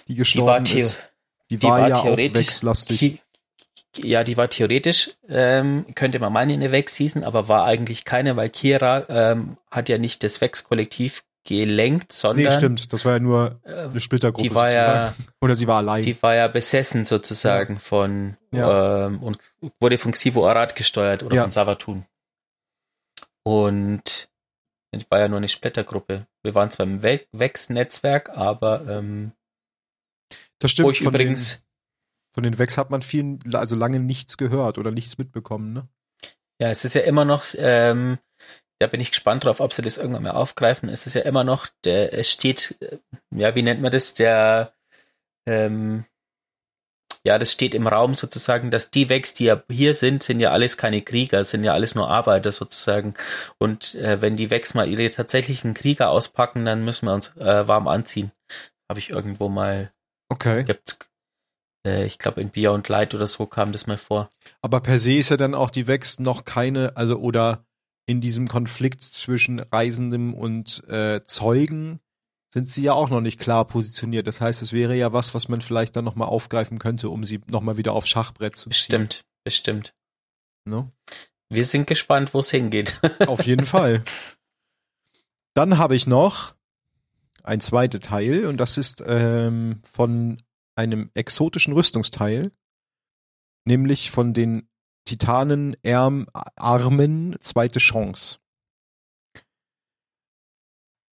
[0.07, 0.99] Die gestorben die war ist.
[1.49, 2.75] Die, die war, war, ja theoretisch, auch
[3.97, 8.49] ja, die war theoretisch, ähm, könnte man meinen, eine Vex-Season, aber war eigentlich keine, weil
[8.49, 12.45] Kira ähm, hat ja nicht das Vex-Kollektiv gelenkt, sondern.
[12.45, 12.93] Nee, stimmt.
[12.93, 14.47] Das war ja nur äh, eine Splittergruppe.
[14.47, 16.03] Die war ja, Oder sie war allein.
[16.03, 17.79] Die war ja besessen sozusagen ja.
[17.79, 19.07] von ja.
[19.07, 19.39] Ähm, und
[19.79, 21.41] wurde von Xivo Arad gesteuert oder ja.
[21.43, 22.05] von Savatun.
[23.43, 24.28] Und
[24.93, 26.27] die war ja nur eine Splittergruppe.
[26.43, 29.33] Wir waren zwar im Vex-Netzwerk, aber ähm,
[30.59, 30.87] das stimmt.
[30.87, 31.63] Wo ich von übrigens den,
[32.33, 35.87] von den Vex hat man viel, also lange nichts gehört oder nichts mitbekommen, ne?
[36.61, 38.19] Ja, es ist ja immer noch ähm,
[38.79, 40.89] da bin ich gespannt drauf, ob sie das irgendwann mal aufgreifen.
[40.89, 42.77] Es ist ja immer noch, der, es steht,
[43.29, 44.73] ja, wie nennt man das, der,
[45.45, 46.05] ähm,
[47.29, 50.49] ja, das steht im Raum sozusagen, dass die Vex, die ja hier sind, sind ja
[50.49, 53.13] alles keine Krieger, sind ja alles nur Arbeiter sozusagen.
[53.59, 57.67] Und äh, wenn die Vex mal ihre tatsächlichen Krieger auspacken, dann müssen wir uns äh,
[57.67, 58.31] warm anziehen.
[58.89, 59.91] Habe ich irgendwo mal.
[60.29, 60.63] Okay.
[60.63, 60.97] Gibt's,
[61.85, 64.31] äh, ich glaube in Beyond Light oder so kam das mal vor.
[64.63, 67.63] Aber per se ist ja dann auch die Vex noch keine, also oder
[68.07, 71.99] in diesem Konflikt zwischen Reisendem und äh, Zeugen
[72.51, 74.27] sind sie ja auch noch nicht klar positioniert.
[74.27, 77.41] Das heißt, es wäre ja was, was man vielleicht dann nochmal aufgreifen könnte, um sie
[77.47, 78.69] nochmal wieder aufs Schachbrett zu ziehen.
[78.69, 79.93] Bestimmt, bestimmt.
[80.65, 80.91] Ne?
[81.49, 82.99] Wir sind gespannt, wo es hingeht.
[83.27, 84.03] Auf jeden Fall.
[85.53, 86.55] Dann habe ich noch
[87.43, 90.41] ein zweites Teil und das ist ähm, von
[90.75, 92.51] einem exotischen Rüstungsteil,
[93.65, 94.69] nämlich von den
[95.05, 98.37] Titanen Erm Armen Zweite Chance.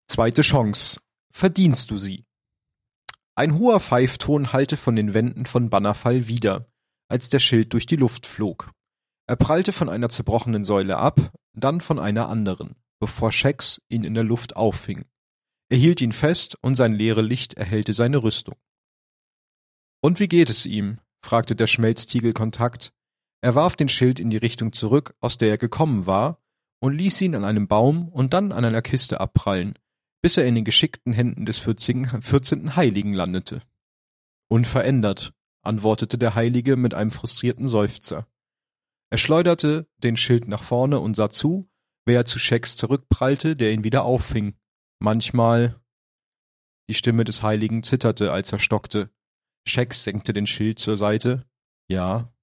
[0.07, 0.99] Zweite Chance.
[1.38, 2.23] Verdienst du sie?
[3.36, 6.71] Ein hoher Pfeifton hallte von den Wänden von Bannerfall wider,
[7.09, 8.71] als der Schild durch die Luft flog.
[9.27, 14.13] Er prallte von einer zerbrochenen Säule ab, dann von einer anderen, bevor Shax ihn in
[14.13, 15.03] der Luft auffing.
[15.67, 18.55] Er hielt ihn fest und sein leere Licht erhellte seine Rüstung.
[20.01, 21.01] Und wie geht es ihm?
[21.21, 22.93] fragte der Schmelztiegelkontakt.
[23.41, 26.41] Er warf den Schild in die Richtung zurück, aus der er gekommen war,
[26.79, 29.77] und ließ ihn an einem Baum und dann an einer Kiste abprallen,
[30.26, 33.61] bis er in den geschickten Händen des vierzehnten Heiligen landete.
[34.47, 38.28] Unverändert, antwortete der Heilige mit einem frustrierten Seufzer.
[39.11, 41.69] Er schleuderte den Schild nach vorne und sah zu,
[42.05, 44.55] wie er zu Sheks zurückprallte, der ihn wieder auffing.
[44.97, 45.80] Manchmal
[46.89, 49.11] die Stimme des Heiligen zitterte, als er stockte.
[49.67, 51.45] Sheks senkte den Schild zur Seite.
[51.88, 52.34] Ja.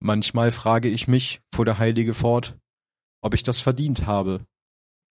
[0.00, 2.58] Manchmal frage ich mich, fuhr der Heilige fort,
[3.22, 4.44] ob ich das verdient habe.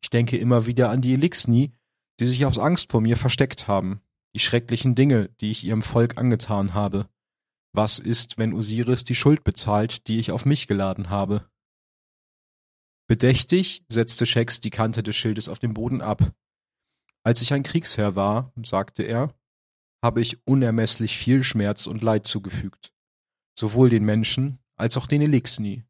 [0.04, 1.74] Ich denke immer wieder an die Elixni,
[2.20, 4.02] die sich aus Angst vor mir versteckt haben,
[4.36, 7.10] die schrecklichen Dinge, die ich ihrem Volk angetan habe.
[7.74, 11.50] Was ist, wenn Osiris die Schuld bezahlt, die ich auf mich geladen habe?
[13.08, 16.34] Bedächtig setzte Shax die Kante des Schildes auf den Boden ab.
[17.24, 19.34] Als ich ein Kriegsherr war, sagte er,
[20.04, 22.94] habe ich unermesslich viel Schmerz und Leid zugefügt,
[23.58, 25.84] sowohl den Menschen als auch den Elixni.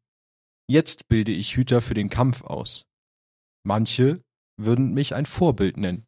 [0.66, 2.86] Jetzt bilde ich Hüter für den Kampf aus.
[3.64, 4.24] Manche
[4.56, 6.06] würden mich ein Vorbild nennen.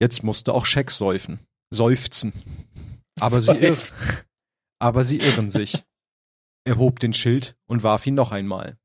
[0.00, 1.40] Jetzt musste auch Scheck säufen,
[1.70, 2.32] seufzen.
[3.20, 3.76] Aber sie, irr
[4.80, 5.84] aber sie irren sich.
[6.64, 8.78] Er hob den Schild und warf ihn noch einmal.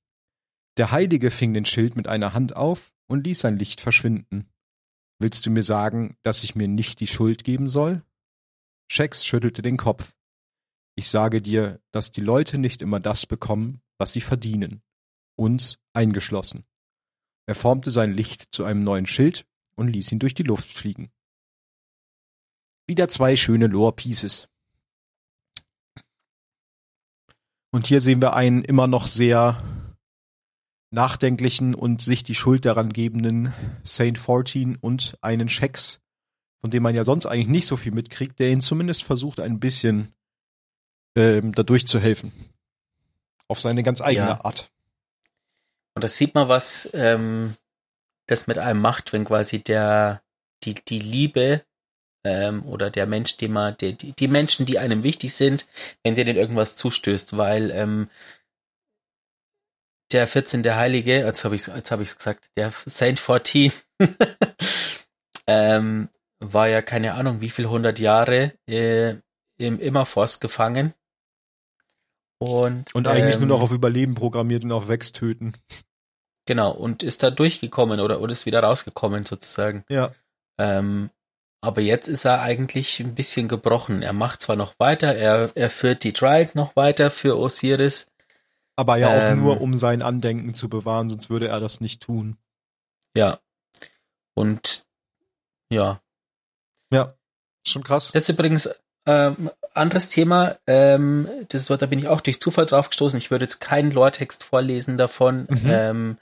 [0.78, 4.49] Der Heilige fing den Schild mit einer Hand auf und ließ sein Licht verschwinden.
[5.20, 8.03] Willst du mir sagen, dass ich mir nicht die Schuld geben soll?
[8.89, 10.14] Schex schüttelte den Kopf.
[10.95, 14.82] Ich sage dir, dass die Leute nicht immer das bekommen, was sie verdienen.
[15.36, 16.66] Uns eingeschlossen.
[17.45, 19.45] Er formte sein Licht zu einem neuen Schild
[19.80, 21.12] und ließ ihn durch die Luft fliegen.
[22.88, 24.48] Wieder zwei schöne Lore Pieces.
[27.72, 29.64] Und hier sehen wir einen immer noch sehr
[30.92, 33.54] nachdenklichen und sich die Schuld daran gebenden
[33.84, 36.02] Saint 14 und einen Schex,
[36.62, 39.60] von dem man ja sonst eigentlich nicht so viel mitkriegt, der ihn zumindest versucht, ein
[39.60, 40.14] bisschen
[41.16, 42.34] ähm, dadurch zu helfen.
[43.48, 44.44] Auf seine ganz eigene ja.
[44.44, 44.72] Art.
[45.94, 47.56] Und das sieht man, was ähm,
[48.30, 50.22] das mit einem macht, wenn quasi der
[50.64, 51.64] die, die Liebe
[52.26, 55.68] ähm, oder der Mensch, dem man, die, die Menschen, die einem wichtig sind,
[56.04, 58.10] wenn sie denn irgendwas zustößt, weil ähm,
[60.12, 60.64] der 14.
[60.76, 63.72] Heilige, jetzt habe ich jetzt habe ich gesagt, der Saint 14
[65.48, 66.10] ähm,
[66.40, 69.16] war ja keine Ahnung, wie viel hundert Jahre äh,
[69.58, 70.94] im Immerforst gefangen.
[72.42, 75.54] Und, und eigentlich ähm, nur noch auf Überleben programmiert und auf Wächst töten.
[76.50, 79.86] Genau, und ist da durchgekommen oder, oder ist wieder rausgekommen sozusagen.
[79.88, 80.16] Ja.
[80.58, 81.12] Ähm,
[81.62, 84.02] aber jetzt ist er eigentlich ein bisschen gebrochen.
[84.02, 88.10] Er macht zwar noch weiter, er, er führt die Trials noch weiter für Osiris.
[88.76, 92.02] Aber ja auch ähm, nur, um sein Andenken zu bewahren, sonst würde er das nicht
[92.02, 92.36] tun.
[93.16, 93.39] Ja.
[94.34, 94.88] Und
[95.72, 96.02] ja.
[96.91, 97.14] Ja,
[97.64, 98.10] schon krass.
[98.12, 98.68] Das ist übrigens
[99.10, 100.57] ähm, anderes Thema.
[100.68, 103.18] Ähm, das ist, da bin ich auch durch Zufall drauf gestoßen.
[103.18, 105.47] Ich würde jetzt keinen Lore-Text vorlesen davon.
[105.49, 105.66] Mhm.
[105.66, 106.18] Ähm,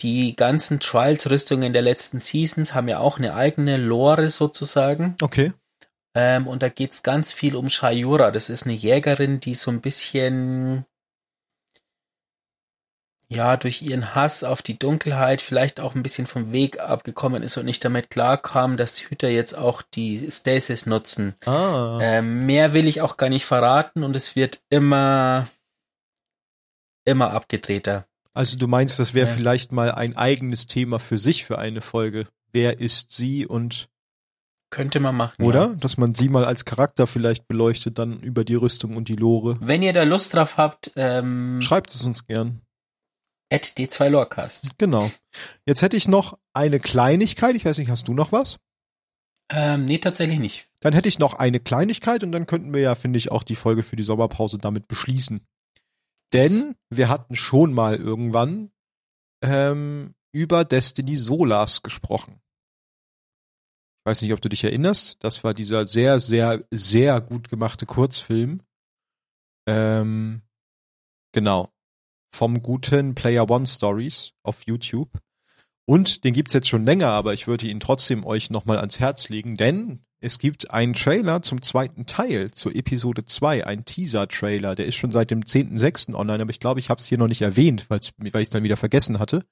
[0.00, 5.16] die ganzen Trials-Rüstungen der letzten Seasons haben ja auch eine eigene Lore sozusagen.
[5.20, 5.52] Okay.
[6.14, 8.30] Ähm, und da geht's ganz viel um Shayura.
[8.30, 10.86] Das ist eine Jägerin, die so ein bisschen
[13.34, 17.56] ja durch ihren Hass auf die Dunkelheit vielleicht auch ein bisschen vom Weg abgekommen ist
[17.56, 21.34] und nicht damit klarkam, dass Hüter jetzt auch die Stasis nutzen.
[21.46, 21.98] Ah.
[22.00, 25.48] Ähm, mehr will ich auch gar nicht verraten und es wird immer
[27.04, 28.06] immer abgedrehter.
[28.34, 29.34] Also du meinst, das wäre ja.
[29.34, 32.26] vielleicht mal ein eigenes Thema für sich für eine Folge.
[32.52, 33.88] Wer ist sie und
[34.70, 35.44] könnte man machen.
[35.44, 35.68] Oder?
[35.68, 35.74] Ja.
[35.74, 39.58] Dass man sie mal als Charakter vielleicht beleuchtet, dann über die Rüstung und die Lore.
[39.60, 42.62] Wenn ihr da Lust drauf habt, ähm, schreibt es uns gern.
[43.52, 44.78] At D2 Lorecast.
[44.78, 45.10] Genau.
[45.66, 47.54] Jetzt hätte ich noch eine Kleinigkeit.
[47.54, 48.58] Ich weiß nicht, hast du noch was?
[49.52, 50.68] Ähm, nee, tatsächlich nicht.
[50.80, 53.54] Dann hätte ich noch eine Kleinigkeit und dann könnten wir ja, finde ich, auch die
[53.54, 55.46] Folge für die Sommerpause damit beschließen.
[56.32, 58.70] Denn wir hatten schon mal irgendwann
[59.44, 62.40] ähm, über Destiny Solas gesprochen.
[64.00, 65.22] Ich weiß nicht, ob du dich erinnerst.
[65.22, 68.62] Das war dieser sehr, sehr, sehr gut gemachte Kurzfilm.
[69.68, 70.40] Ähm,
[71.32, 71.68] genau.
[72.32, 75.10] Vom guten Player One Stories auf YouTube.
[75.84, 79.28] Und den gibt's jetzt schon länger, aber ich würde ihn trotzdem euch nochmal ans Herz
[79.28, 84.76] legen, denn es gibt einen Trailer zum zweiten Teil, zur Episode 2, ein Teaser-Trailer.
[84.76, 86.14] Der ist schon seit dem 10.06.
[86.14, 88.62] online, aber ich glaube, ich habe es hier noch nicht erwähnt, weil ich es dann
[88.62, 89.44] wieder vergessen hatte.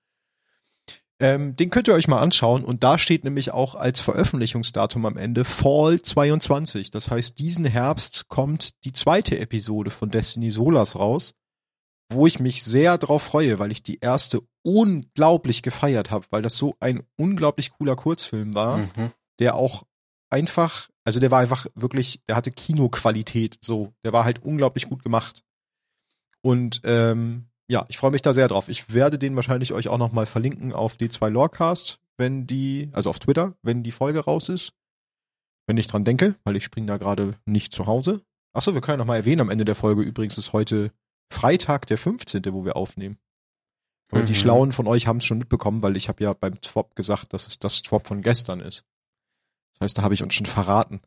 [1.18, 5.18] Ähm, den könnt ihr euch mal anschauen und da steht nämlich auch als Veröffentlichungsdatum am
[5.18, 6.92] Ende Fall 22.
[6.92, 11.34] Das heißt, diesen Herbst kommt die zweite Episode von Destiny Solas raus,
[12.10, 16.56] wo ich mich sehr drauf freue, weil ich die erste unglaublich gefeiert habe, weil das
[16.56, 19.12] so ein unglaublich cooler Kurzfilm war, mhm.
[19.38, 19.84] der auch
[20.28, 25.02] einfach, also der war einfach wirklich, der hatte Kinoqualität so, der war halt unglaublich gut
[25.02, 25.42] gemacht.
[26.42, 28.68] Und ähm, ja, ich freue mich da sehr drauf.
[28.68, 33.10] Ich werde den wahrscheinlich euch auch noch mal verlinken auf D2 Lorecast, wenn die, also
[33.10, 34.72] auf Twitter, wenn die Folge raus ist.
[35.66, 38.22] Wenn ich dran denke, weil ich spring da gerade nicht zu Hause.
[38.52, 40.90] Achso, wir können noch mal erwähnen, am Ende der Folge übrigens ist heute
[41.30, 43.18] Freitag der 15., wo wir aufnehmen.
[44.10, 44.26] Und mhm.
[44.26, 47.32] die Schlauen von euch haben es schon mitbekommen, weil ich habe ja beim Swap gesagt,
[47.32, 48.84] dass es das Swap von gestern ist.
[49.74, 51.00] Das heißt, da habe ich uns schon verraten.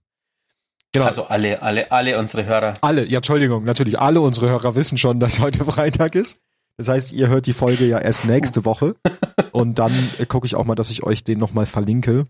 [0.94, 1.06] Genau.
[1.06, 2.76] Also alle, alle, alle unsere Hörer.
[2.82, 6.40] Alle, ja, Entschuldigung, natürlich alle unsere Hörer wissen schon, dass heute Freitag ist.
[6.78, 8.96] Das heißt, ihr hört die Folge ja erst nächste Woche.
[9.52, 12.28] Und dann äh, gucke ich auch mal, dass ich euch den nochmal verlinke.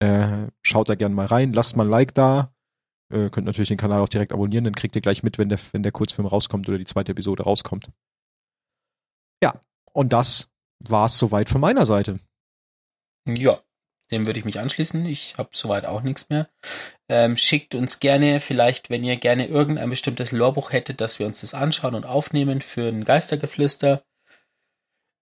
[0.00, 2.52] Äh, schaut da gerne mal rein, lasst mal ein Like da.
[3.10, 5.58] Äh, könnt natürlich den Kanal auch direkt abonnieren, dann kriegt ihr gleich mit, wenn der,
[5.72, 7.90] wenn der Kurzfilm rauskommt oder die zweite Episode rauskommt.
[9.42, 9.60] Ja,
[9.92, 10.50] und das
[10.80, 12.20] war's soweit von meiner Seite.
[13.26, 13.62] Ja,
[14.10, 15.04] dem würde ich mich anschließen.
[15.06, 16.48] Ich habe soweit auch nichts mehr.
[17.08, 21.40] Ähm, schickt uns gerne, vielleicht, wenn ihr gerne irgendein bestimmtes Lorbuch hättet, dass wir uns
[21.40, 24.02] das anschauen und aufnehmen für ein Geistergeflüster.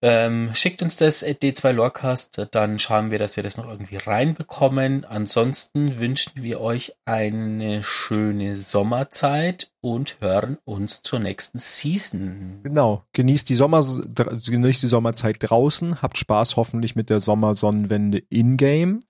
[0.09, 3.97] Ähm, schickt uns das at D2 Lorecast, dann schauen wir, dass wir das noch irgendwie
[3.97, 5.05] reinbekommen.
[5.05, 12.61] Ansonsten wünschen wir euch eine schöne Sommerzeit und hören uns zur nächsten Season.
[12.63, 13.03] Genau.
[13.15, 19.01] Genießt die Sommer, genießt die Sommerzeit draußen, habt Spaß hoffentlich mit der Sommersonnenwende in-game.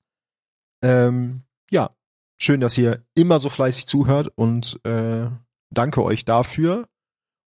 [0.82, 1.90] Ähm, ja,
[2.38, 5.26] schön, dass ihr immer so fleißig zuhört und äh,
[5.68, 6.88] danke euch dafür.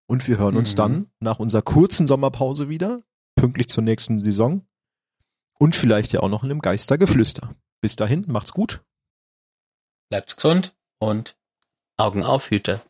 [0.05, 0.77] Und wir hören uns mhm.
[0.77, 2.99] dann nach unserer kurzen Sommerpause wieder
[3.39, 4.67] pünktlich zur nächsten Saison.
[5.57, 7.55] Und vielleicht ja auch noch in einem Geistergeflüster.
[7.81, 8.83] Bis dahin, macht's gut.
[10.09, 11.37] Bleibt's gesund und
[11.97, 12.81] Augen auf, Hüte.